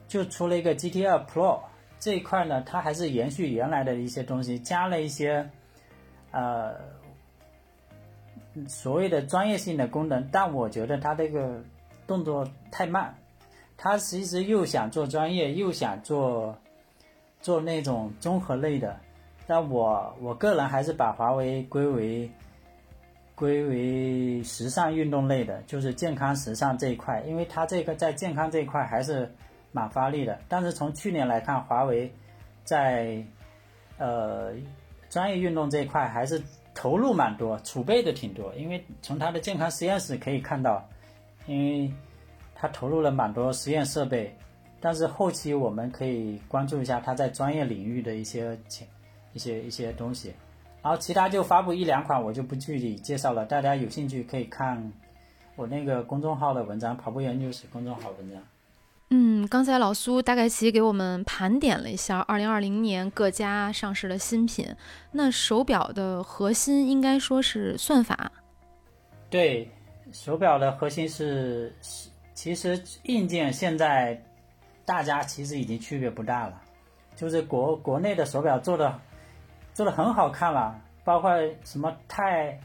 [0.08, 1.60] 就出了一个 GT 二 Pro
[2.00, 5.48] 这一块呢，它还是延续原来的一些东西，加了一些。
[6.36, 6.74] 呃，
[8.68, 11.62] 所谓的专业性的功能，但我觉得它这个
[12.08, 13.16] 动作太慢，
[13.78, 16.58] 他其实又想做专业，又想做
[17.42, 19.00] 做那种综合类的，
[19.46, 22.30] 但我我个人还是把华为归为
[23.36, 29.30] 归为时尚运动类的，就是健康时尚这一块，因为它这个在健康这一块还是
[29.72, 32.12] 蛮发力的，但是从去年来看，华为
[32.64, 33.24] 在
[33.98, 34.54] 呃。
[35.10, 36.42] 专业运动这一块还是
[36.74, 38.52] 投入蛮多，储备的挺多。
[38.56, 40.84] 因为从它的健康实验室可以看到，
[41.46, 41.94] 因为
[42.64, 44.34] 它投入了蛮多实验设备。
[44.80, 48.88] 但是后期我们可以关注一下他在专业领域的一些前
[49.34, 50.34] 一些一些东西。
[50.82, 53.46] 然后其他就发布一两款，我就不具体介绍了。
[53.46, 54.92] 大家有兴趣可以看
[55.58, 58.42] 我那个公众号的文章，跑步研究室公众号文章。
[59.10, 64.66] 嗯，刚才老苏大概其给我们盘点了一下二零二零年各家上市的新品。
[65.12, 68.32] 那手表的核心应该说是算法。
[69.30, 69.70] 对，
[70.12, 71.76] 手表的核心是，
[72.44, 74.22] 其实硬件现在
[74.84, 76.62] 大家其实已经区别不大了，
[77.16, 79.00] 就是国国内的手表做的
[79.74, 81.32] 做的很好看了，包括
[81.64, 82.60] 什么钛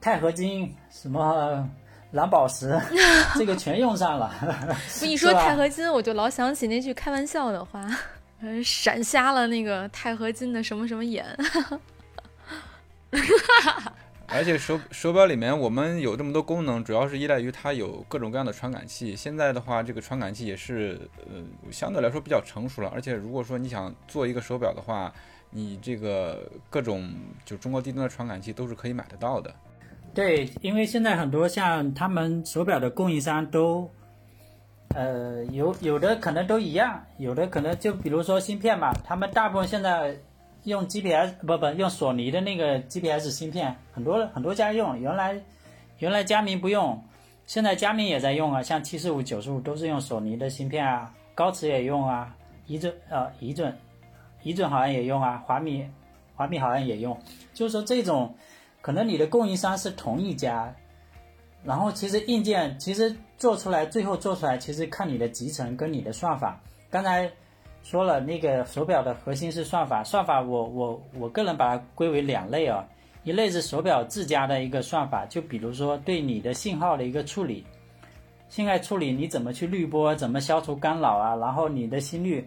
[0.00, 1.68] 钛合金什么。
[2.12, 2.80] 蓝宝石，
[3.36, 4.32] 这个全用上了。
[5.00, 7.84] 不，一说钛合金，我就老想起那句开玩笑的话，
[8.40, 11.26] 嗯，闪瞎了那个钛合金的什么什么眼。
[14.28, 19.14] 而且手手表里面我们有这么多功能，主要是依赖于它有各种各样的传感器。
[19.14, 22.90] 现在的话，这个传感器也是呃相对来说比较成熟了。
[22.94, 25.12] 而且如果说你想做一个手表的话，
[25.50, 27.08] 你这个各种
[27.44, 29.54] 就中国低端的传感器都是可以买得到的。
[30.12, 33.88] 对，因为现在很多像他们手表的供应商都，
[34.94, 40.16] 呃，有有的可能都一样，有的可能就比如说芯片嘛，他们大部分现在
[40.66, 44.98] 用 GPS 不不用索尼的那个 GPS 芯片，很多很多家用。
[45.00, 45.40] 原来
[45.98, 47.02] 原来佳明不用，
[47.46, 53.74] 现在佳明也在用啊，像七四五、九十五都是用索尼的芯片啊，高驰也用啊，仪准呃仪准
[54.42, 55.88] 仪准好像也用啊，华米
[56.34, 57.18] 华米好像也用，
[57.54, 58.34] 就是说这种。
[58.82, 60.72] 可能你的供应商是同一家，
[61.64, 66.62] 然后其实硬件其实做出来，最后做出来其实看你的集成跟你的算法。
[66.88, 67.28] 刚才
[67.88, 72.84] 说了，那个手表的核心是算法，算法我我我个人把它归为两类啊，
[73.22, 77.64] 一类是手表自家的一个算法，就比如说对你的信号的一个处理，
[78.48, 82.44] 信号处理你怎么去滤波，怎么消除干扰啊，然后你的心率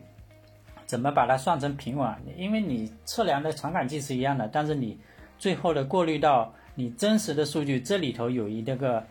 [0.85, 4.99] 怎么把它算成平稳，因为你测量的传感器是一样的，但是你。
[5.37, 9.01] 最后的过滤到你真实的数据，这里头有一个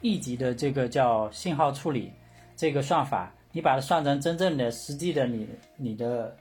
[0.00, 2.10] 一级的这个叫信号处理
[2.56, 6.36] 这个算法，你把它算成真正的实际的你你的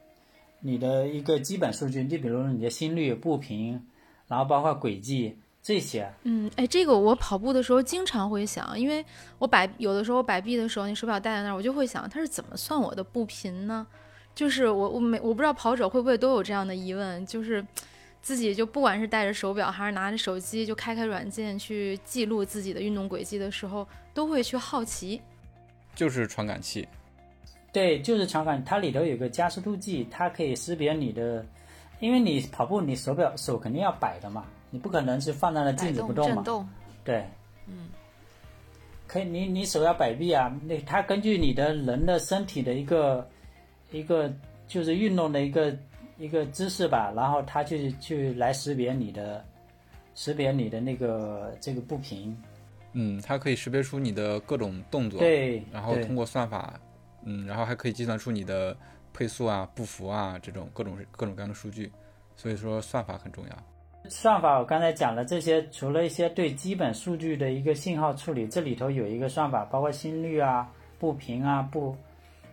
[0.60, 3.80] 你的一个基本数据，你比如你的心率、步频，
[4.28, 6.12] 然后包括轨迹这些。
[6.24, 9.06] 嗯，哎，这个我跑步的时候经常会想，因为
[9.38, 13.86] 我摆有的时候摆臂的时候，那手表戴在那儿，我就会想它是怎么算我的步频呢？
[14.34, 17.64] 就是我我没我不知道跑者会不会都有这样的疑问，就是。
[18.24, 25.22] 自己就不管是带着手表还是拿着手机，就开开软件去记录自己的运动轨迹的时候，都会去好奇。
[25.94, 26.88] 就是传感器，
[27.74, 31.46] 对，就是传感，它里头有个加速度计，它可以识别你的，
[32.00, 36.44] 因为你跑步，你手表手肯定要摆的嘛，你不可能是放在那静止不动嘛。
[37.04, 37.26] 对，
[37.68, 37.90] 嗯，
[39.08, 43.28] 可以，你你手要摆臂啊，那它根据你的人的身体的一个
[43.92, 44.32] 一个
[44.68, 45.76] 就是运动的一个。
[46.20, 49.44] 一个姿势吧，然后它就去来识别你的，
[50.14, 52.38] 识别你的那个这个步频。
[52.94, 55.20] 嗯，它可以识别出你的各种动作。
[55.20, 55.62] 对。
[55.72, 56.80] 然后通过算法，
[57.26, 58.76] 嗯，然后还可以计算出你的
[59.14, 61.92] 配速啊、步幅啊这种各种各种各样的数据。
[62.36, 64.10] 所以说算法很重要。
[64.10, 71.96] 算法我刚才讲了这些，除了一些对基本数据的一个信号处理，这里头有一个算法，包括心率啊、步频啊、步。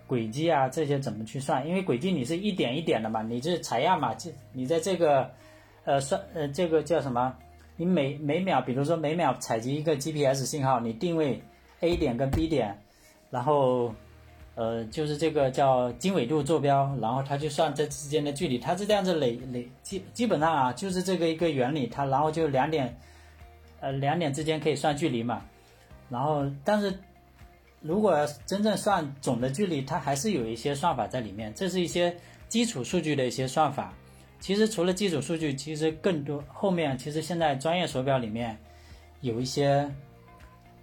[0.06, 1.64] 轨迹啊，这些怎么去算？
[1.64, 5.30] 因为轨迹你是一点一点的嘛，你是采样嘛，这你在这个，
[5.85, 7.33] 呃算呃这个叫什么？
[7.76, 11.40] 你每每秒，比如说每秒采集一个 GPS 信号，你定位
[11.78, 12.76] A 点跟 B 点，
[13.30, 13.94] 然后
[14.61, 22.94] 呃就是这个叫经纬度坐标，然后它就算这之间的距离，它是这样子累累基基本上啊就是这个一个原理，它然后就两点，
[23.81, 25.42] 呃两点之间可以算距离嘛，
[26.11, 26.92] 然后但是。
[27.83, 31.51] 如果真正算总的距离，它还是有一些算法在里面。
[31.55, 32.14] 这是一些
[32.46, 33.94] 基础数据的一些算法。
[34.38, 38.55] 其实除了基础数据，其实更多后面其实现在专业手表里面
[39.23, 39.90] 有一些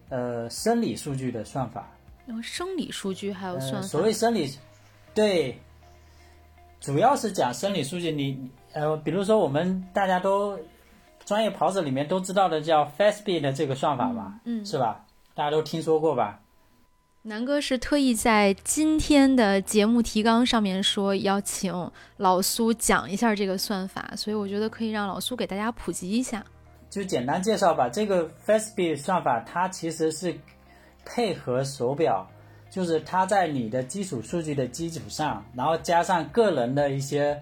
[0.10, 1.88] 呃生理数据的算法。
[2.42, 3.82] 生理数据还有算？
[3.84, 4.52] 所谓生理，
[5.14, 5.60] 对，
[6.80, 8.12] 主要是讲生理数据。
[8.12, 10.60] 你呃，比如说我们大家都
[11.26, 14.40] 专业跑者里面都知道的叫 Fastbeat 的这个算法吧？
[14.46, 15.06] 嗯，是吧？
[15.34, 16.40] 大家都听说过吧？
[17.24, 26.46] 南哥是特意在今天的节目提纲上面说要请老苏讲一下这个算法，所以我觉得可以让老苏给大家普及一下。
[26.90, 30.34] 就简单介绍吧，这个 Fastbeat 算法它其实是
[31.08, 32.28] 配合手表，
[32.70, 37.42] 就是它在你的基础数据的基础上，然后加上个人的一些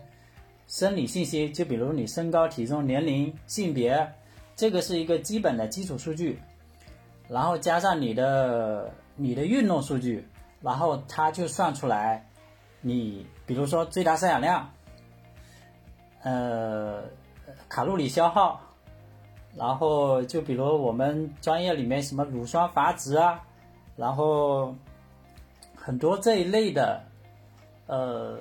[0.68, 4.14] 生理信息，就比如你身高、体重、年龄、性别，
[4.56, 6.40] 这个是一个基本的基础数据，
[7.28, 8.92] 然后加上你的。
[9.18, 10.28] 你的运动数据，
[10.60, 12.28] 然后它就算出来，
[12.82, 14.70] 你比如说最大摄氧量，
[16.22, 17.02] 呃，
[17.70, 18.60] 卡路里消耗，
[19.56, 23.42] 然后就比如我们专业里面什么乳酸阀值啊，
[23.96, 24.76] 然后
[25.76, 27.02] 很多这一类的，
[27.88, 28.38] 呃，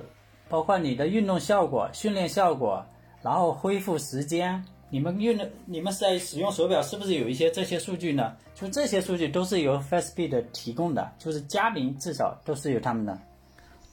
[0.49, 2.85] 包括你的运动效果、训练效果，
[3.23, 4.65] 然后恢复时间。
[4.91, 8.37] 你们用的，你们在使用手表是不是有一些这些数据呢？
[8.55, 13.19] 就这些数据都是由 Fastbeat 提供的，就是佳明至少都是有他们的。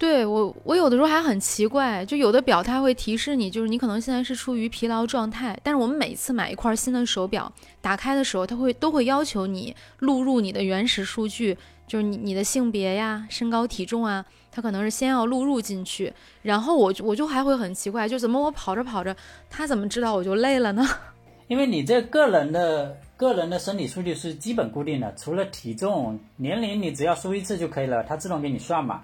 [0.01, 14.25] 对我，我有的时候还很奇怪，就有的表它会提示你，就是你可能现在是处于疲劳状态，但是我们每次买一块新的手表，打开的时候，它会都会要求你录入你的原始数据，就是你你的性别呀、身高体重啊。
[14.51, 19.15] 它可能是先要录入进去，然后我我就还会很奇怪，就怎么我跑着跑着，
[19.51, 20.83] 他怎么知道我就累了呢？
[21.47, 29.03] 因为你这个人的个人的生理数据是基本固定的，除了体重、年龄，你只要输一次就可以了，它自动给你算嘛。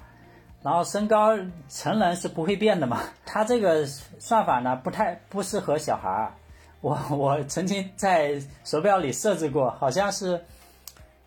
[0.64, 1.38] 然后身高
[1.70, 3.02] 成人是不会变的嘛。
[3.26, 6.34] 它这个算法呢不太不适合小孩儿。
[6.82, 10.40] 我我曾经在手表里设置过，好像是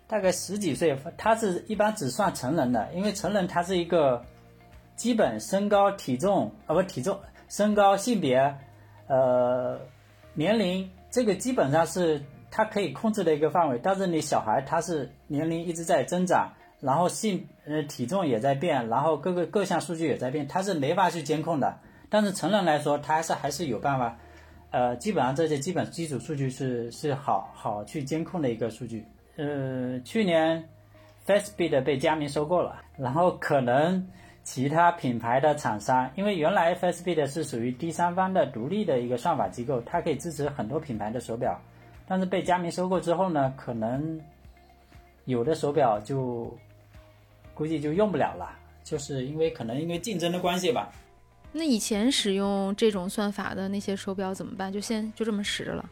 [0.07, 4.23] 大概十几岁，它是一般只算成人的，因为成人他是一个
[4.95, 7.19] 基本身高体重啊不体重
[7.49, 8.55] 身高性别
[9.07, 9.79] 呃
[10.33, 21.77] 年龄这个基本上是它可以控制的一个范围，但是你小孩他是年龄一直在增长，然后性呃体重也在变，然后各个各项数据也在变，它是没法去监控的。
[22.09, 24.17] 但是成人来说，他还是还是有办法。
[24.71, 29.05] 呃，基本上这些基本基础数据是是好好去监控的一个数据。
[29.35, 30.63] 呃，去年
[31.27, 34.07] Fastbeat 被佳明收购了，然后可能
[34.43, 41.59] 其他品牌的厂商，因为原来 Fastbeat 是属于第三方的独立的一个算法机构，它可以支持很多品牌的手表，
[42.07, 44.21] 但是被佳明收购之后呢，可能
[45.25, 46.57] 有的手表就
[47.61, 48.49] 估计就用不了了，
[48.83, 50.91] 就是因为可能因为竞争的关系吧。
[51.51, 54.73] 那以前使用这种算法的那些手表怎么办？
[54.73, 55.87] 就现就这么使着了，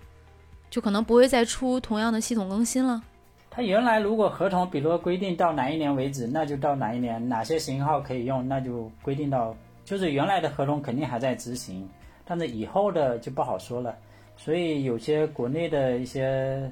[0.71, 3.03] 就可能不会再出同样的系统更新了。
[3.51, 9.55] 它原来如果合同，比如说规定到哪一年为止，那就到哪一年，哪些型号可以用，那就规定到，
[9.85, 11.87] 就是原来的合同肯定还在执行，
[12.25, 13.95] 但是以后的就不好说了。
[14.35, 16.71] 所以有些国内的一些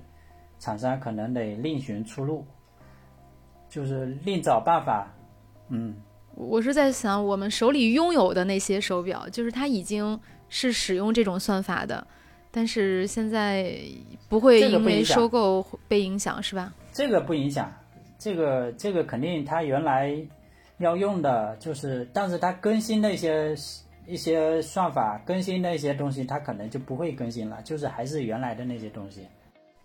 [0.58, 2.44] 厂商可能得另寻出路，
[3.78, 5.08] 就是另找办法，
[5.70, 5.94] 嗯。
[6.34, 10.20] 我是在想，我们手里拥有的那些手表，就是它已经
[10.50, 12.08] 是使用这种算法的，
[12.50, 13.80] 但是现在
[14.28, 16.74] 不会因为收购被影响，是吧？
[16.92, 17.72] 这个不影响，
[18.18, 20.16] 这个这个肯定它原来
[20.80, 23.56] 要用的就是，但是它更新的一些
[24.08, 29.28] 一些算法，更新的一些东西，它可能就不会更新了，就是还是原来的那些东西。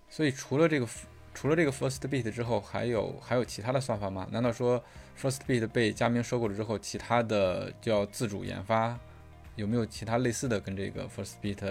[0.09, 0.86] 所以除了这个。
[1.35, 4.28] 除了这个 First Beat 之后，还有还有其他的算法吗？
[4.30, 4.80] 难道说
[5.18, 8.97] First Beat 被佳明收购了之后，其他的就要自主研发？
[9.57, 11.64] 有没有其他类似的跟这个 First Beat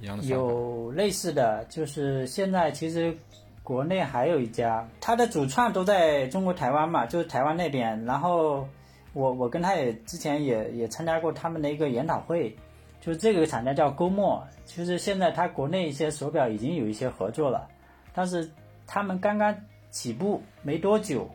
[0.00, 0.46] 一样的算法？
[0.46, 3.14] 有类似的，就是现在其实
[3.62, 8.02] 国内还有一家，它的主创都在中国台湾嘛，就是台湾那边。
[8.04, 8.66] 然后
[9.12, 12.56] 我我跟他也之前也也参加过他们的一个研讨会，
[13.00, 17.68] 就是这个厂家叫勾墨，其实现在它国内一些手表已经有一些合作了，
[18.14, 18.48] 但是。
[18.86, 19.54] 他们刚刚
[19.90, 21.28] 起步没多久，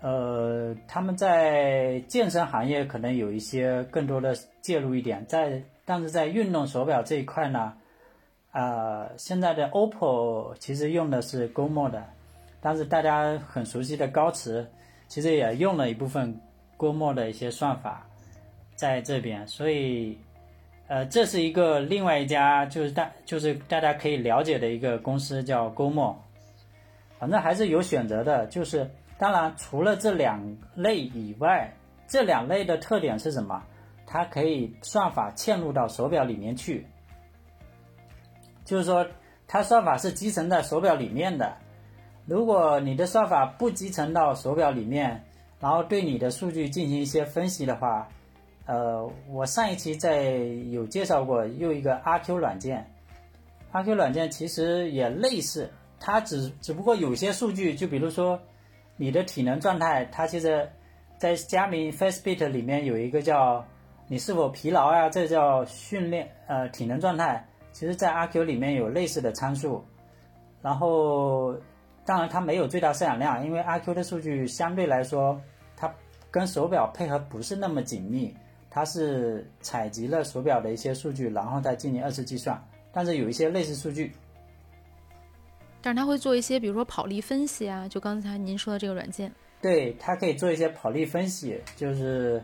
[0.00, 7.72] 呃，他们在健身行业可能有一些更多的介入一点，在但是在运动手表这一块呢，
[8.50, 12.04] 啊，现在的 OPPO 其实用的是 GOMO 的，
[12.60, 14.66] 但是大家很熟悉的高驰
[15.06, 16.40] 其实也用了一部分
[16.76, 18.06] GOMO 的一些算法
[18.74, 20.18] 在这边，所以，
[20.88, 26.16] 呃，这是一个另外一家就是大就是大家可以了解的一个公司叫 GOMO。
[27.18, 31.72] 反正还是有选择的，就是当然除了这两类以外，
[32.06, 33.62] 这两类的特点是什么？
[34.06, 36.86] 它可以算法嵌入到手表里面去，
[38.64, 39.04] 就是说
[39.48, 41.56] 它算法是集成在手表里面的。
[42.24, 45.24] 如果你的算法不集成到手表里面，
[45.58, 48.08] 然后对你的数据进行一些分析的话，
[48.66, 50.32] 呃，我上一期在
[50.70, 52.88] 有介绍过又一个阿 Q 软件，
[53.72, 55.70] 阿 Q 软件其实也类似。
[55.98, 58.38] 它只只不过有些数据，就比如说
[58.96, 60.68] 你的体能状态，它其实，
[61.18, 63.64] 在佳明 Fastbeat 里面有一个叫
[64.06, 67.46] 你是否疲劳啊，这叫训练呃体能状态。
[67.72, 69.84] 其实，在阿 Q 里面有类似的参数，
[70.62, 71.54] 然后
[72.04, 75.40] 当然它没有最大摄氧量，因为阿 Q 的数据相对来说
[75.76, 75.92] 它
[76.30, 78.34] 跟手表配合不是那么紧密，
[78.70, 84.12] 它是采集了手表的一些数据，然后再进行二次计算，但是有一些类似数据。
[85.86, 89.32] 但是它会做一些，比如说跑力分析啊，就刚才您说的这个软件。
[89.62, 92.42] 对，它可以做一些跑力分析，就是，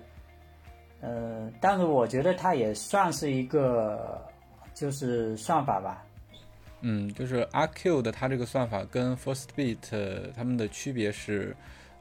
[1.00, 4.24] 呃，但是我觉得它也算是一个，
[4.74, 6.06] 就是算法吧。
[6.82, 9.90] 嗯，就是 RQ 的它这个算法跟 First Beat
[10.36, 11.52] 它们的区别是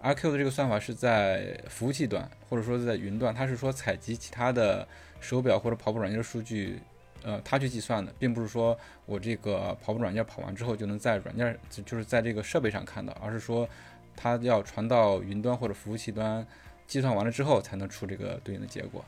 [0.03, 4.87] ，，RQ 的这个算法是在服务器端，或者说是在云端，它是说采集其他的
[5.19, 6.79] 手表或者跑步软件的数据。
[7.23, 13.67] 呃，他去计算的，并不是说我这个跑步软件跑完之后就能在软件，就是在这个设备上看到，而是说
[14.15, 16.45] 它要传到云端或者服务器端，
[16.87, 19.03] 计算完了之后才能出这个对应的结果。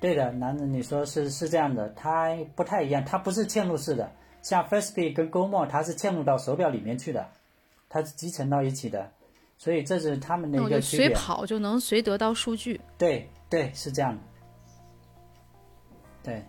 [0.00, 4.10] 对的，男子你说是是这样的，它不太一样，它不是嵌入式的，
[4.42, 7.28] 像 Fastbeat 跟 GoMo 它是嵌入到手表里面去的，
[7.88, 9.10] 它是集成到一起的，
[9.56, 11.08] 所以这是他们的一个区别。
[11.08, 12.80] 随跑就能随得到数据。
[12.96, 14.22] 对对，是这样的。
[16.22, 16.44] 对。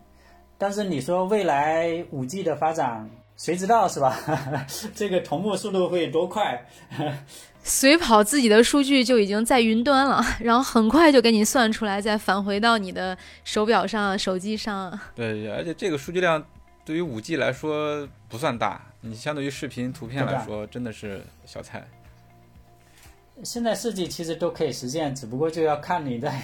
[0.60, 4.20] 但是你说未来五 G 的发展谁知道是吧？
[4.93, 6.64] 这个同步速度会多快？
[7.64, 14.97] 随跑自己的数据就已经在云端了， 然后很快就给你算出来，再返回到你的手表上、手机上。
[15.16, 16.43] 对，而且这个数据量
[16.86, 21.88] 对于五 G 来说不算大，你相对于视频、图片来说真的是小菜。
[23.43, 26.41] 现在设计其实都可以实现，只不过就要看你在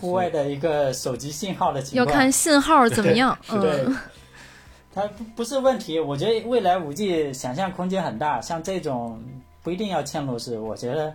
[0.00, 3.36] 户外的一个手机信号的情况，要看信号怎么样。
[3.50, 3.96] 嗯，
[4.94, 5.98] 它不不是问题。
[5.98, 9.22] 我觉得未来五 G 想象空间很大，像这种
[9.62, 11.14] 不一定要嵌入式，我觉得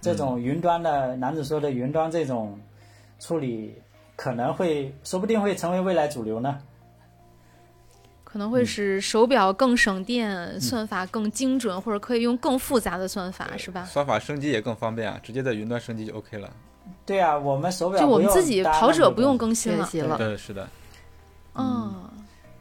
[0.00, 2.58] 这种云端的，男子说的云端这种
[3.20, 3.74] 处理，
[4.16, 6.58] 可能会说不定会成为未来主流呢。
[8.24, 13.86] 可能会使手表更省电，算法更精准，或者可以用更复杂的算法，是吧？
[13.86, 16.50] 算法升级也更方便啊，直接在云端升级就 OK 了。
[17.06, 19.88] 对啊，我们手表就我们自己跑者不用更新了。
[20.18, 20.68] 对，是的。
[21.54, 21.94] 嗯，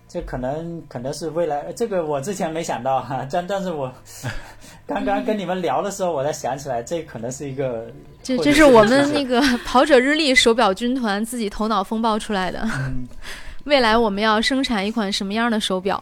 [0.07, 3.91] 这可能可能是未来，这个我之前没想到哈，但但是我
[4.87, 7.87] 刚刚跟你们聊的时候，我才想起来，这可能是一个。
[8.23, 12.67] 这这是我们那个 跑者日历手表军团自己头脑风暴出来的。
[13.65, 16.01] 未来我们要生产一款什么样的手表？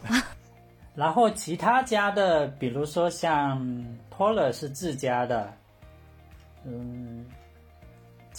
[0.94, 3.60] 然后其他家的，比如说像
[4.16, 5.52] Polar 是自家的，
[6.64, 7.26] 嗯，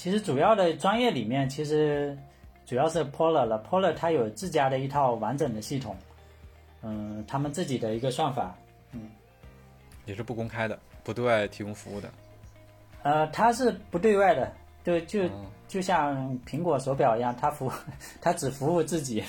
[0.07, 2.17] 其实主要的专业里面，其实
[2.65, 3.61] 主要是 Polar 了。
[3.69, 5.97] Polar 它有自家的一套完整的系统，
[6.81, 8.55] 嗯，他们自己的一个算法，
[8.93, 9.01] 嗯，
[10.05, 12.09] 也是不公开的，不对外提供服务的。
[13.03, 14.49] 呃，它是不对外的，
[14.81, 15.29] 就就。
[15.67, 16.15] 就像
[16.47, 17.69] 苹果手表一样，它服
[18.21, 19.21] 它只服务自己。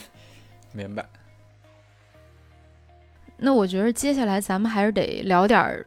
[0.71, 1.05] 明白。
[3.37, 5.85] 那我觉得接下来咱们还是得聊点儿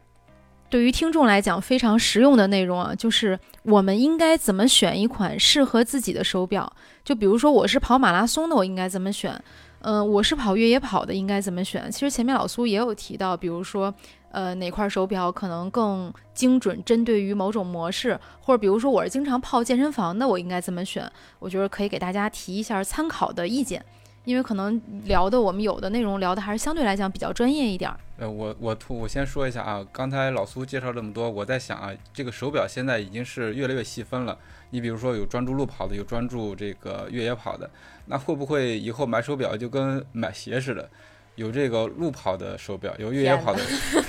[0.68, 6.72] 对于听众来讲非常实用的内容啊，就是我们应该怎么选一款适合自己的手表？
[7.04, 9.42] 就比如说我是跑马拉松的，我应该怎么选？
[9.80, 11.90] 嗯，我是跑越野跑的，应该怎么选？
[11.90, 13.92] 其实前面老苏也有提到，比如说。
[14.34, 21.06] 呃，哪块手表可能更精准，针对于某种模式，或者比如说我是经常泡健身房的，我应该怎么选？
[21.38, 23.84] 我觉得可以给大家提一下参考的意见，
[24.24, 27.90] 因为可能聊的我们有的内容聊的还是相对来讲比较专业一点。
[28.18, 34.38] 呃，我我我先说一下啊，刚才老苏介绍这么多，我在想啊，这个手表现在已经是越来越细分了。
[34.70, 37.68] 你比如说有专注路跑的，有专注这个越野跑的，
[38.06, 40.88] 那会不会以后买手表就跟买鞋似的？
[41.34, 43.60] 有这个路跑的手表，有越野跑的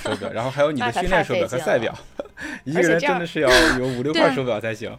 [0.03, 1.93] 手表，然后还有你的训练手表和赛表。
[2.65, 3.49] 一个人真的是要
[3.79, 4.95] 有五六块手表才行。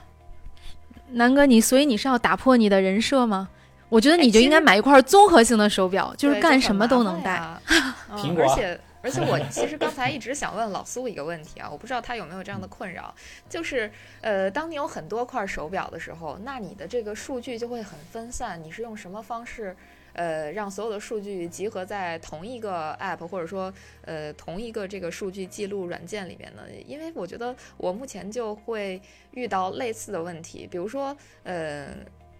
[1.12, 3.50] 南哥，你所以你是要打破你的人设吗？
[3.88, 7.42] 我觉得你就应该买一块综合性的手表，就是干什么都能戴。
[8.16, 8.44] 苹果。
[8.44, 13.14] 而且而且我其实刚才一直想问老苏一个问题啊，我不知道他有没有这样的困扰，
[13.48, 19.74] 就是呃，当你有很多块手表的时候，那你的这个数据就会很分散，你是用什么方式？
[20.14, 23.72] 呃，让所有的数据集合在同一个 app，或者说，
[24.04, 26.62] 呃，同一个这个数据记录软件里面呢？
[26.86, 31.94] 因为我觉得我目前就会遇到类似的问题，比如说，呃，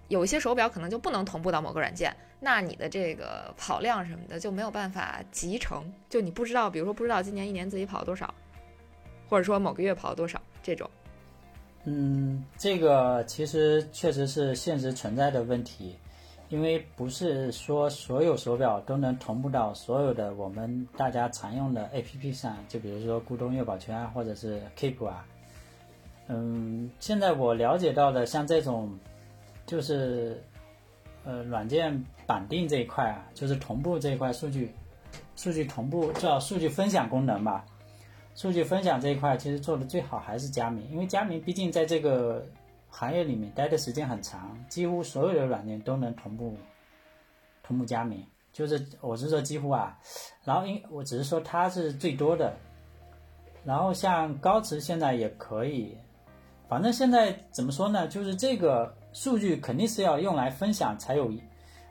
[0.09, 8.33] 有一些手表可能就不能同步到某个软件，那你的这个跑量什么的就没有办法集成，就你不知道，比如说不知道今年一年自己跑了多少，
[9.29, 10.89] 或者说某个月跑了多少这种。
[11.85, 15.97] 嗯，这个其实确实是现实存在的问题。
[16.51, 25.27] 因为不是说所有手表都能同步到所有的我们大家常用的 APP 上，就比如说咕咚月宝圈啊，或者是 Keep 啊。
[26.29, 28.99] 嗯，现在我了解到的像这种，
[29.69, 30.43] 就是
[31.23, 34.75] 呃软件绑定这一块啊，就是同步这一块数据，
[35.37, 37.65] 数据同步叫数据分享功能吧。
[38.35, 42.45] 数据分享这一块其实做的最好还是佳明，因为佳明毕竟在这个。
[42.91, 46.57] 行业里面待的时间很长，几乎所有的软件都能同步
[47.63, 49.95] 同步加密，就是我是说几乎啊，
[50.43, 52.57] 然后因我只是说它是最多的，
[53.63, 55.99] 然后像高驰现在也可以，
[56.67, 58.09] 反正现在怎么说呢？
[58.09, 61.33] 就是这个数据肯定是要用来分享才有，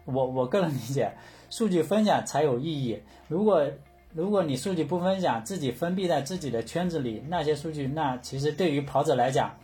[0.06, 1.12] 我我个人理解，
[1.50, 3.02] 数据分享才有意义。
[3.28, 3.68] 如果
[4.14, 9.56] 如果你数据不分享，自己封闭在自己的圈子里，那些数据，那其实对于跑者来讲。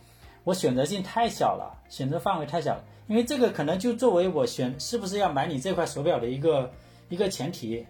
[0.44, 6.70] 我选择性太小了，选择范围太小了，因为这个可能就作为我选是不是要买你这块手表的一个
[7.08, 7.86] 一个前提，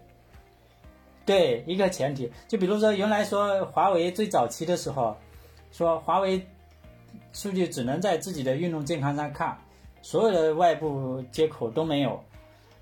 [1.25, 2.31] 对，一个前提。
[2.47, 5.17] 就比如说原来说华为最早期的时候，
[5.73, 6.47] 说华为
[7.35, 9.57] 数据只能在自己的运动健康上看，
[10.01, 12.17] 所有的外部接口都没有，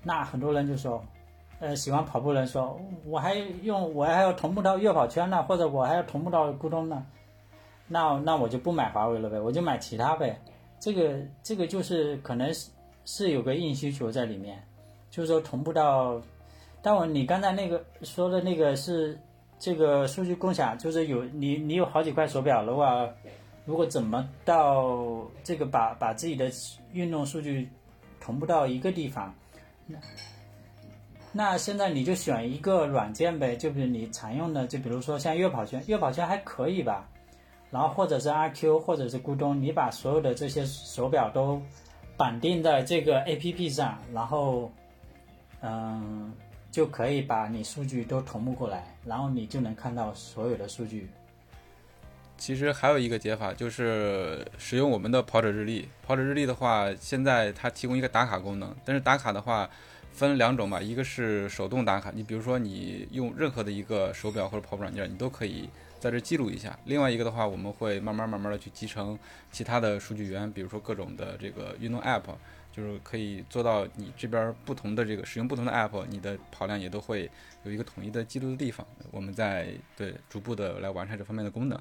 [0.00, 1.04] 那很多人就说，
[1.58, 7.04] 呃，喜欢跑步人说，我还用我还要同步到悦跑圈呢，或者我还要同步到咕咚呢。
[7.88, 10.40] 那那我就不买华为了呗，我就买其他呗。
[10.78, 12.70] 这个这个就是可能是
[13.04, 14.62] 是有个硬需求在里面，
[15.10, 16.22] 就是说同步到
[16.80, 19.18] 但我你刚才那个说的那个是
[19.58, 23.08] 这个数据共享，就是有你你有好几块手表的话，
[23.64, 26.50] 如果怎么到这个把把自己的
[26.92, 27.68] 运动数据
[28.20, 29.34] 同步到一个地方，
[29.86, 29.98] 那
[31.32, 37.08] 那现在你就选一个软件呗，就比如你常用的，就比如说像悦跑圈，悦跑圈还可以吧，
[37.70, 41.60] 然后或者是阿 Q 或者是咕咚，你把所有的这些手表都
[42.16, 44.70] 绑定在这个 A P P 上，然后
[45.60, 46.32] 嗯。
[46.74, 51.08] 就可以把你数据都同步过来，然后你就能看到所有的数据。
[52.44, 55.88] 其实还有一个解法，就是使用我们的跑者日历。
[56.02, 59.66] 跑者日历的话，现在它提供一个打卡功能，但是打卡的话
[60.12, 66.78] 分两种吧，一个是手动打卡，你比如说你用任何的一个手表或者跑步软件，你都可以在这记录一下。
[66.84, 69.18] 另外一个的话，我们会慢慢慢慢的去集成
[69.50, 72.24] 其他的数据源，比如说各种的这个运动 App。
[72.74, 77.30] 就是可以做到你这边不同的这个使用不同的 app，你的跑量也都会
[77.62, 78.84] 有一个统一的记录的地方。
[79.12, 81.80] 我们在对逐步的来完善这方面的功能。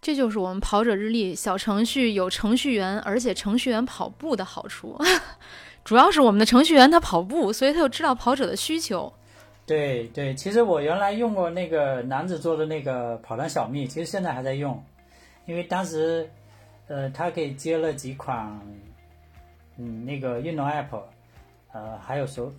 [0.00, 4.96] 这就是我们跑者日历小程序有程序员，而且程序员跑步的好处。
[5.84, 9.12] 主要是我们的程序员他跑步，所以他就知道跑者的需求。
[9.64, 14.80] 对对，其实我原来用过那个男子做的那个跑团小蜜，其实现在还在用，
[15.46, 16.28] 因为当时
[16.88, 18.60] 呃，他可以接了几款。
[19.78, 21.02] 嗯，那个运动 app，
[21.74, 22.50] 呃，还有手，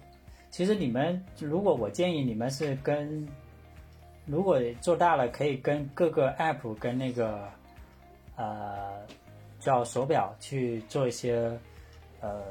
[0.52, 3.28] 其实你们如果我建议你们是跟，
[4.28, 7.48] 如果做大了可以跟各个 app 跟那个，
[8.36, 9.00] 呃，
[9.60, 11.50] 叫手表去做一些，
[12.20, 12.44] 呃，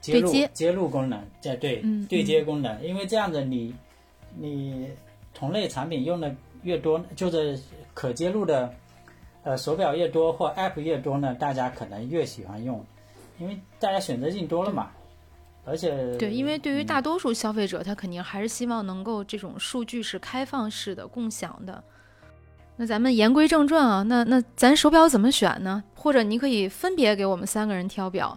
[0.00, 0.72] 接入接。
[0.72, 3.72] 入功能，对对，对接功能，因为这样子你
[4.36, 4.88] 你
[5.32, 7.58] 同类产品用的越多，就是
[7.94, 8.74] 可接入的，
[9.44, 12.84] 呃，手表越多或 app 越多呢，大家可能越喜欢用。
[13.38, 14.90] 因为大家选择性多了嘛，
[15.64, 21.82] 而且对，因为对于大多数消费者，他肯定还是希望能够这种数据是开放式的、共享的。
[22.76, 25.84] 那咱们言归正传啊，那那咱手表怎么选呢？
[25.94, 28.36] 或者你可以分别给我们三个人挑表，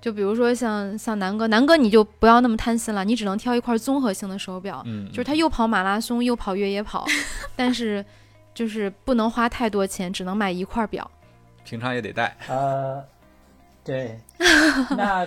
[0.00, 7.04] 就比如说像像南哥，南哥你就不要那么贪心了，你只能挑一块综合性的手表，嗯，就是他又跑马拉松又跑越野跑，
[7.56, 8.04] 但是
[8.54, 11.10] 就是不能花太多钱，只能买一块表，
[11.64, 13.02] 平常也得戴，呃。
[13.84, 14.16] 对，
[14.96, 15.26] 那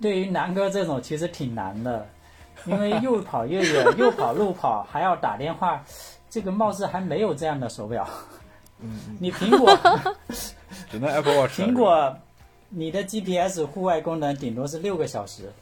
[0.00, 2.06] 对于南哥这种其实挺难的，
[2.66, 5.82] 因为又跑越野， 又跑路跑，还要打电话，
[6.28, 8.08] 这个貌似还没有这样的手表。
[8.80, 9.76] 嗯，你苹果
[10.90, 11.60] 只能 Apple Watch。
[11.60, 12.16] 苹果，
[12.70, 15.52] 你的 GPS 户外功能顶多是六个小时，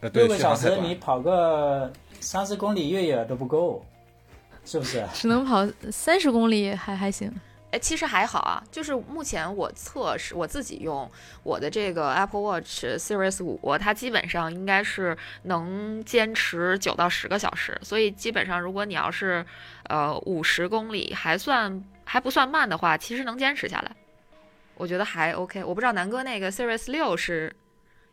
[0.00, 3.84] 六个小时你跑个三十公里越野都不够，
[4.64, 5.04] 是不是？
[5.12, 7.30] 只能跑三十公里还还行。
[7.72, 11.10] 哎，其实还好啊，就是目前我测试我自己用
[11.42, 19.44] 我的这个 Apple Watch Series 五，它基本上应该是能坚持九到十个小时，所以基本上如果你要是
[19.84, 23.90] 呃五十公里还算还不算慢的话，其实能坚持下来，
[24.74, 25.64] 我觉得还 OK。
[25.64, 27.50] 我不知道南哥那个 Series 六是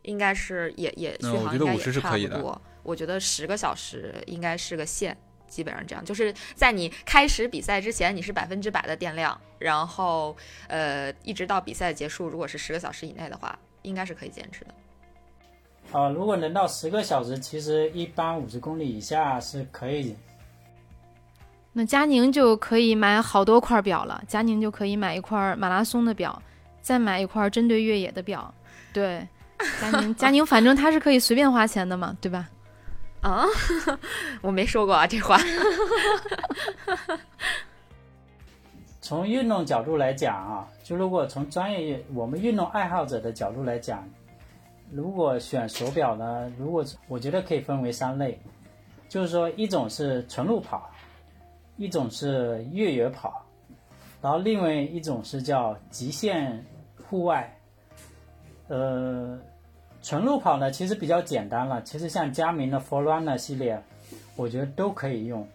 [0.03, 5.18] 应该是也也续航应该也差不多，我觉得十个小时应该是个线。
[5.50, 10.36] 基本上这样，就是在你开始比赛之前，你是百分之百的电量，然后
[10.68, 14.74] 呃，一直到比赛结束，如果是十个小时以内的话，应该是可以坚持的。
[15.91, 20.16] 啊，如果能到十个小时，其实一般五十公里以下是可以。
[21.74, 26.41] 那佳宁就可以买好多块表了，佳宁就可以买一块马拉松的表，
[26.82, 28.54] 再买一块针对越野的表。
[28.91, 29.28] 对，
[29.80, 32.50] 佳宁， 佳宁，反正他是可以随便花钱的嘛，对吧？
[33.22, 33.45] 啊，
[34.41, 35.38] 我没说过啊，这话。
[39.01, 44.07] 从运动角度来讲啊，就如果从专业我们运动爱好者的角度来讲，
[44.91, 48.39] 如果选手表呢，如果我觉得可以分为三类，
[49.09, 50.89] 就是说一种是纯路跑，
[51.78, 53.43] 一种是越野跑，
[54.22, 56.63] 然后另外一种是叫极限
[57.09, 57.53] 户外，
[58.67, 59.38] 呃。
[60.02, 61.82] 纯路跑呢，其实比较简单了。
[61.84, 63.82] 其实像佳明的 Forerunner 系列，
[64.36, 65.47] 我觉得都可以用。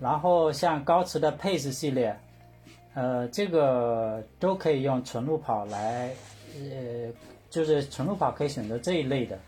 [0.00, 2.16] 然后像高驰的 Pace 系列，
[2.94, 6.10] 呃，这个都可以用纯路跑来，
[6.54, 7.12] 呃，
[7.50, 9.38] 就是纯路跑可以选择这一类的。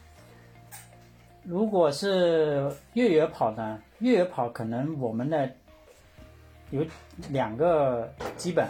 [1.44, 5.48] 如果是越野跑呢，越野跑可能我们的
[6.70, 6.84] 有
[7.30, 8.66] 两个基本，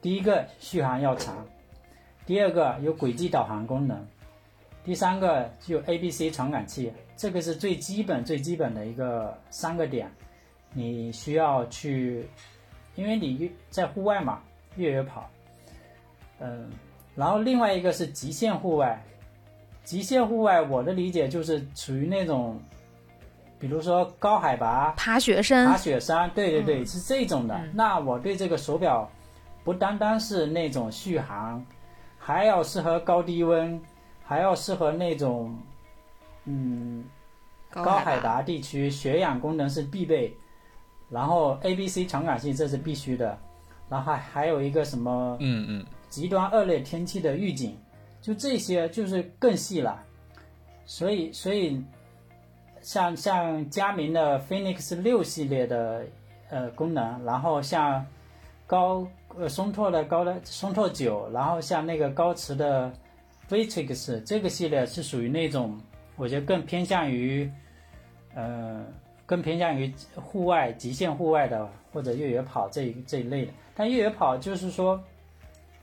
[0.00, 1.36] 第一个续航要长，
[2.24, 4.06] 第二个有轨迹导航功能。
[4.90, 10.10] 第三个就 A B C 传感器，这个是最基本最基本的一个三个点，
[10.72, 12.28] 你需要去，
[12.96, 14.40] 因为你在户外嘛，
[14.74, 15.30] 越野跑，
[16.40, 16.68] 嗯，
[17.14, 19.00] 然后另外一个是极限户外，
[19.84, 22.60] 极限户外我的理解就是处于那种
[23.60, 25.66] 比如说高海拔、爬雪山。
[25.66, 26.86] 爬，雪山，对对对，嗯。
[26.86, 27.54] 是这种的。
[27.54, 27.70] 嗯。
[27.72, 29.08] 那我对这个手表，
[29.62, 31.64] 不单单是那种续航，
[32.18, 33.80] 还要适合高低温，
[34.30, 35.58] 还要适合那种，
[36.44, 37.04] 嗯，
[37.68, 40.32] 高高海拔地区血氧功能是必备，
[41.08, 43.36] 然后 A、B、C 传感器这是必须的，
[43.88, 47.76] 然后还还有一个什么嗯嗯，极端恶劣天气的预警，
[48.22, 50.00] 就这些就是更细了。
[50.86, 51.84] 所以，所以
[52.80, 56.06] 像像佳明的 Phoenix 六系列的
[56.50, 58.06] 呃功能，然后像
[58.64, 59.04] 高
[59.36, 62.92] 呃松拓的高的松拓九，然后像那个高驰的
[63.50, 65.76] Vitrix 这个系列是属于那种
[66.16, 67.50] 我觉得更偏向于
[68.34, 68.86] 呃
[69.26, 73.52] 更偏向于户外极限户外的或者越野跑这一这一类的。
[73.74, 75.02] 但越野跑就是说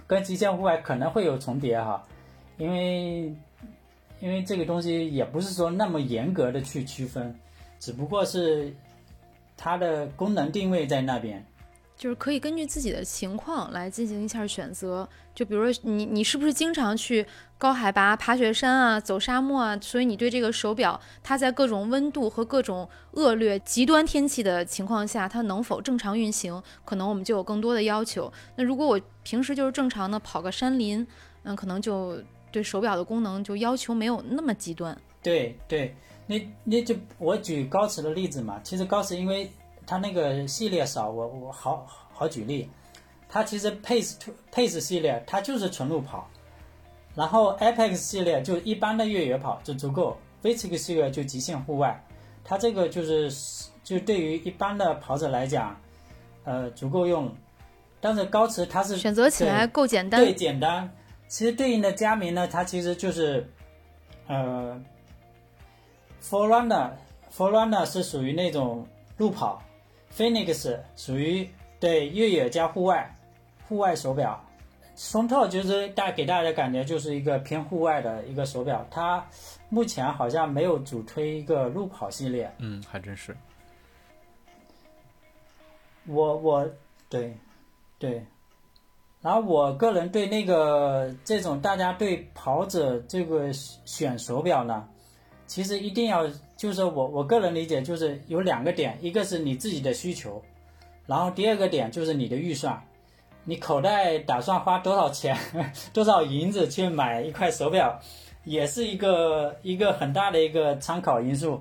[0.07, 2.01] 跟极限户外可能会有重叠哈，
[2.57, 3.33] 因为
[4.21, 7.35] 因为这个东西也不是说那么严格的去区分，
[7.79, 8.73] 只不过是
[9.57, 11.45] 它的功能定位在那边。
[11.97, 15.07] 就是可以根据自己的情况来进行一下选择。
[15.33, 17.25] 就比如说你你是不是经常去
[17.57, 19.77] 高海拔爬雪山啊、走沙漠啊？
[19.81, 28.31] 所以你对这个手表，它在各种温度和各种恶劣极端天气的情况下，它能否正常运行，可能我们就有更多的要求。
[28.55, 31.05] 那如果我平时就是正常的跑个山林，
[31.43, 32.19] 嗯，可能就
[32.51, 34.97] 对手表的功能就要求没有那么极端。
[35.21, 35.95] 对对，
[36.25, 39.51] 那那就我举高驰的例子嘛，其实高驰因为
[39.87, 42.69] 它那个系列少，我我好好举例，
[43.27, 44.15] 它其实 Pace
[44.53, 46.29] Pace 系列它就是纯路跑，
[47.15, 50.17] 然后 Apex 系列就一般的越野跑就足够。
[50.43, 51.99] V i t x 系列就极限户外，
[52.43, 53.31] 它这个就是
[53.83, 55.75] 就对于一般的跑者来讲，
[56.43, 57.33] 呃足够用，
[57.99, 60.21] 但是高驰它是选择起来够简单。
[60.21, 60.87] 对，简单。
[61.27, 63.49] 其实对应的佳明呢，它其实就是，
[64.27, 64.79] 呃
[66.23, 69.61] ，Forerunner，Forerunner 是属于那种路跑
[70.17, 71.47] ，Phoenix 属于
[71.79, 73.15] 对越野加户外，
[73.67, 74.43] 户外手表。
[74.99, 79.23] 松透就是大给大家感觉就是一个偏户外的一个手表，它
[79.69, 82.51] 目前好像没有主推一个路跑系列。
[82.57, 83.37] 嗯，还真是。
[86.07, 86.67] 我我
[87.09, 87.37] 对
[87.99, 88.25] 对，
[89.21, 94.89] 然后我个人对那个这种大家对跑者这个选手表呢，
[95.47, 100.39] 其实一定要就是我我个人理解就是有两个点，一个是你自己的需求，
[101.07, 102.79] 然后第二个点就是你的预算，
[103.43, 105.35] 你口袋打算花多少钱
[105.91, 107.99] 多少银子去买一块手表，
[108.43, 111.59] 也是一个一个很大的一个参考因素，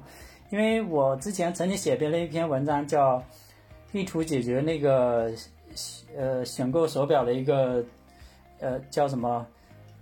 [0.50, 3.22] 因为我之前曾经写过了一篇文章叫。
[3.92, 5.30] 意图解决那个
[6.14, 7.82] 呃选购手表的一个
[8.60, 9.46] 呃叫什么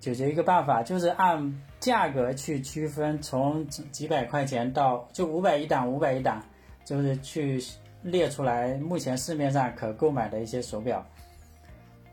[0.00, 6.42] 解决一个办法，就是按价格去区分，从几百块钱到就五百一档，五百一档，
[6.82, 7.62] 就是去
[8.04, 11.06] 列出来目前市面上可购买的一些手表。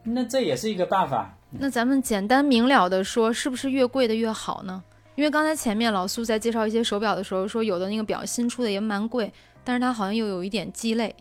[0.03, 1.33] 那这也是一个办法。
[1.51, 4.83] 那咱们简单明了的说，是不是越贵的越好呢？
[5.15, 9.31] 因为刚才前面老苏在介绍一些手表的时候说，有的那个表新出的也蛮贵，
[9.63, 11.15] 但是它好像又有一点鸡肋。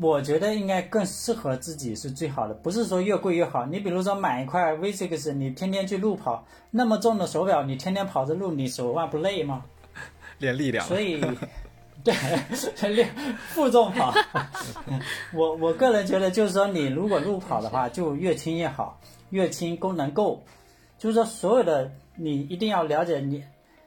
[0.00, 3.66] 我觉得应该更适合自己是最好的，不是说越贵越好。
[3.66, 9.64] 你比如说买一块 V6，你天天去路跑，那么重的手表，你天天跑着路，你手腕不累吗？
[10.38, 10.86] 练力量。
[10.86, 11.20] 所以，
[12.04, 12.14] 对，
[12.94, 13.12] 练
[13.50, 14.14] 负重跑。
[15.34, 20.44] 我我个人觉得，就是说你如果路跑的话，就越轻越好，越轻功能够。
[20.96, 23.42] 就是说，所有的你一定要了解你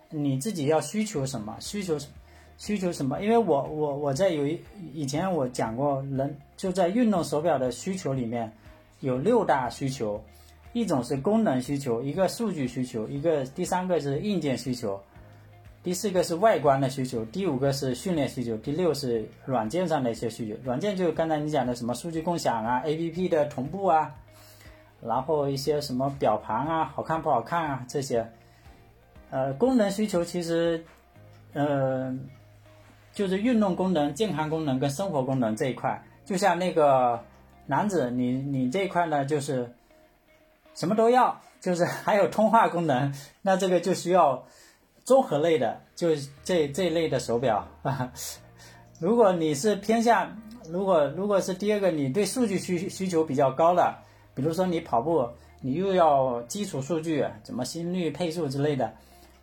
[0.10, 2.14] 你自己要需求什么，需求什么。
[2.62, 3.20] 需求什么？
[3.20, 4.62] 因为我我我在有一
[4.94, 8.52] 以前我讲过，人就在运动手表的需求里面
[9.00, 10.24] 有六大需求，
[10.72, 15.02] 一种是功能需求，一个数据需求，一个第三个是硬件需求，
[15.82, 20.56] 第四个是外观的需求，第五个是训练需求，第六是软件上的一些需求。
[20.64, 24.14] 软件就是刚才你讲的什么数据共享啊，APP 的同步啊，
[25.02, 28.24] 然后一些什么表盘啊，好看不好看啊这些。
[29.32, 30.86] 呃，功能需求其实，
[31.54, 32.16] 呃。
[33.22, 37.24] 就是运动功能、健康功能跟生活功能这一块，就像那个
[37.68, 39.72] 男子，你你这一块呢，就是
[40.74, 43.14] 什么都要，就是 还有通话功能，
[43.44, 44.44] 那这个就需要
[45.04, 47.68] 综合类的，就这这一类的手表。
[49.00, 50.36] 如果你是偏向，
[50.68, 53.96] 如果如果是第二个，你对数据需需求比较高的，
[54.34, 55.30] 比如说你跑步，
[55.62, 58.92] 你又要基础数据，怎么心率、配速之类的。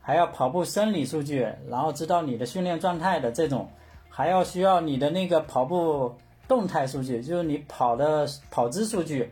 [0.09, 3.68] 还要跑步生理数据，然后知道你的训练状态的这种，
[4.09, 6.11] 还要需要你的那个跑步
[6.48, 9.30] 动态数据，就是你跑的跑姿数据。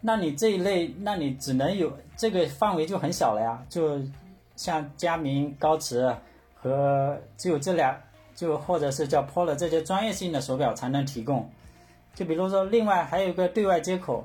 [0.00, 3.64] 那你这一类，那你只能有这个范围就很小了呀。
[3.68, 4.00] 就
[4.56, 6.12] 像佳明、高驰，
[6.56, 7.96] 和只有这俩，
[8.34, 11.48] 就或者是叫 Polo 这些专业性的手表才能提供。
[12.16, 14.24] 就比如说，另外还有一个对外接口，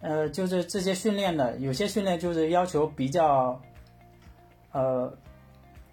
[0.00, 3.60] 呃，就是这些训练的，有些训练就是要求比较，
[4.72, 5.12] 呃。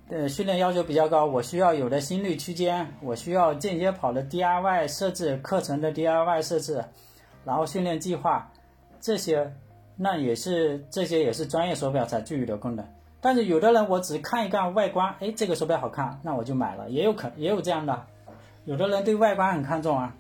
[0.10, 6.82] 呃，训练要求比较高，我需要有的心率区间，我需要间接跑的 DIY 设置课程的 DIY 设置，
[7.44, 8.50] 然后训练计划
[9.02, 9.52] 这些，
[9.98, 12.88] 那也是这些也是专业手表才具有的功能。
[13.20, 18.06] 但是有的人我只看一看外观，哎，这个手表好看，那我就买了，也有可也有这样的，
[18.64, 20.16] 有的人对外观很看重啊。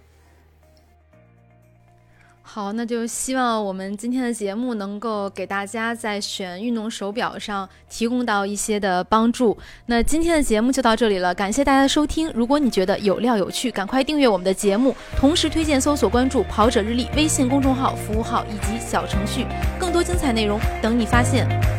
[2.50, 9.56] 好，那就希望我们今天的节目能够给大家在选运动手表上提供到一些的帮助。
[9.88, 12.32] 那今天的节目就到这里了，感谢大家的收听。
[12.34, 19.46] 如果你觉得有料有趣，赶快订阅我们的节目，同时推荐搜索关注“跑者日历”微信公众号、服务号以及小程序，
[19.78, 21.77] 更多精彩内容等你发现。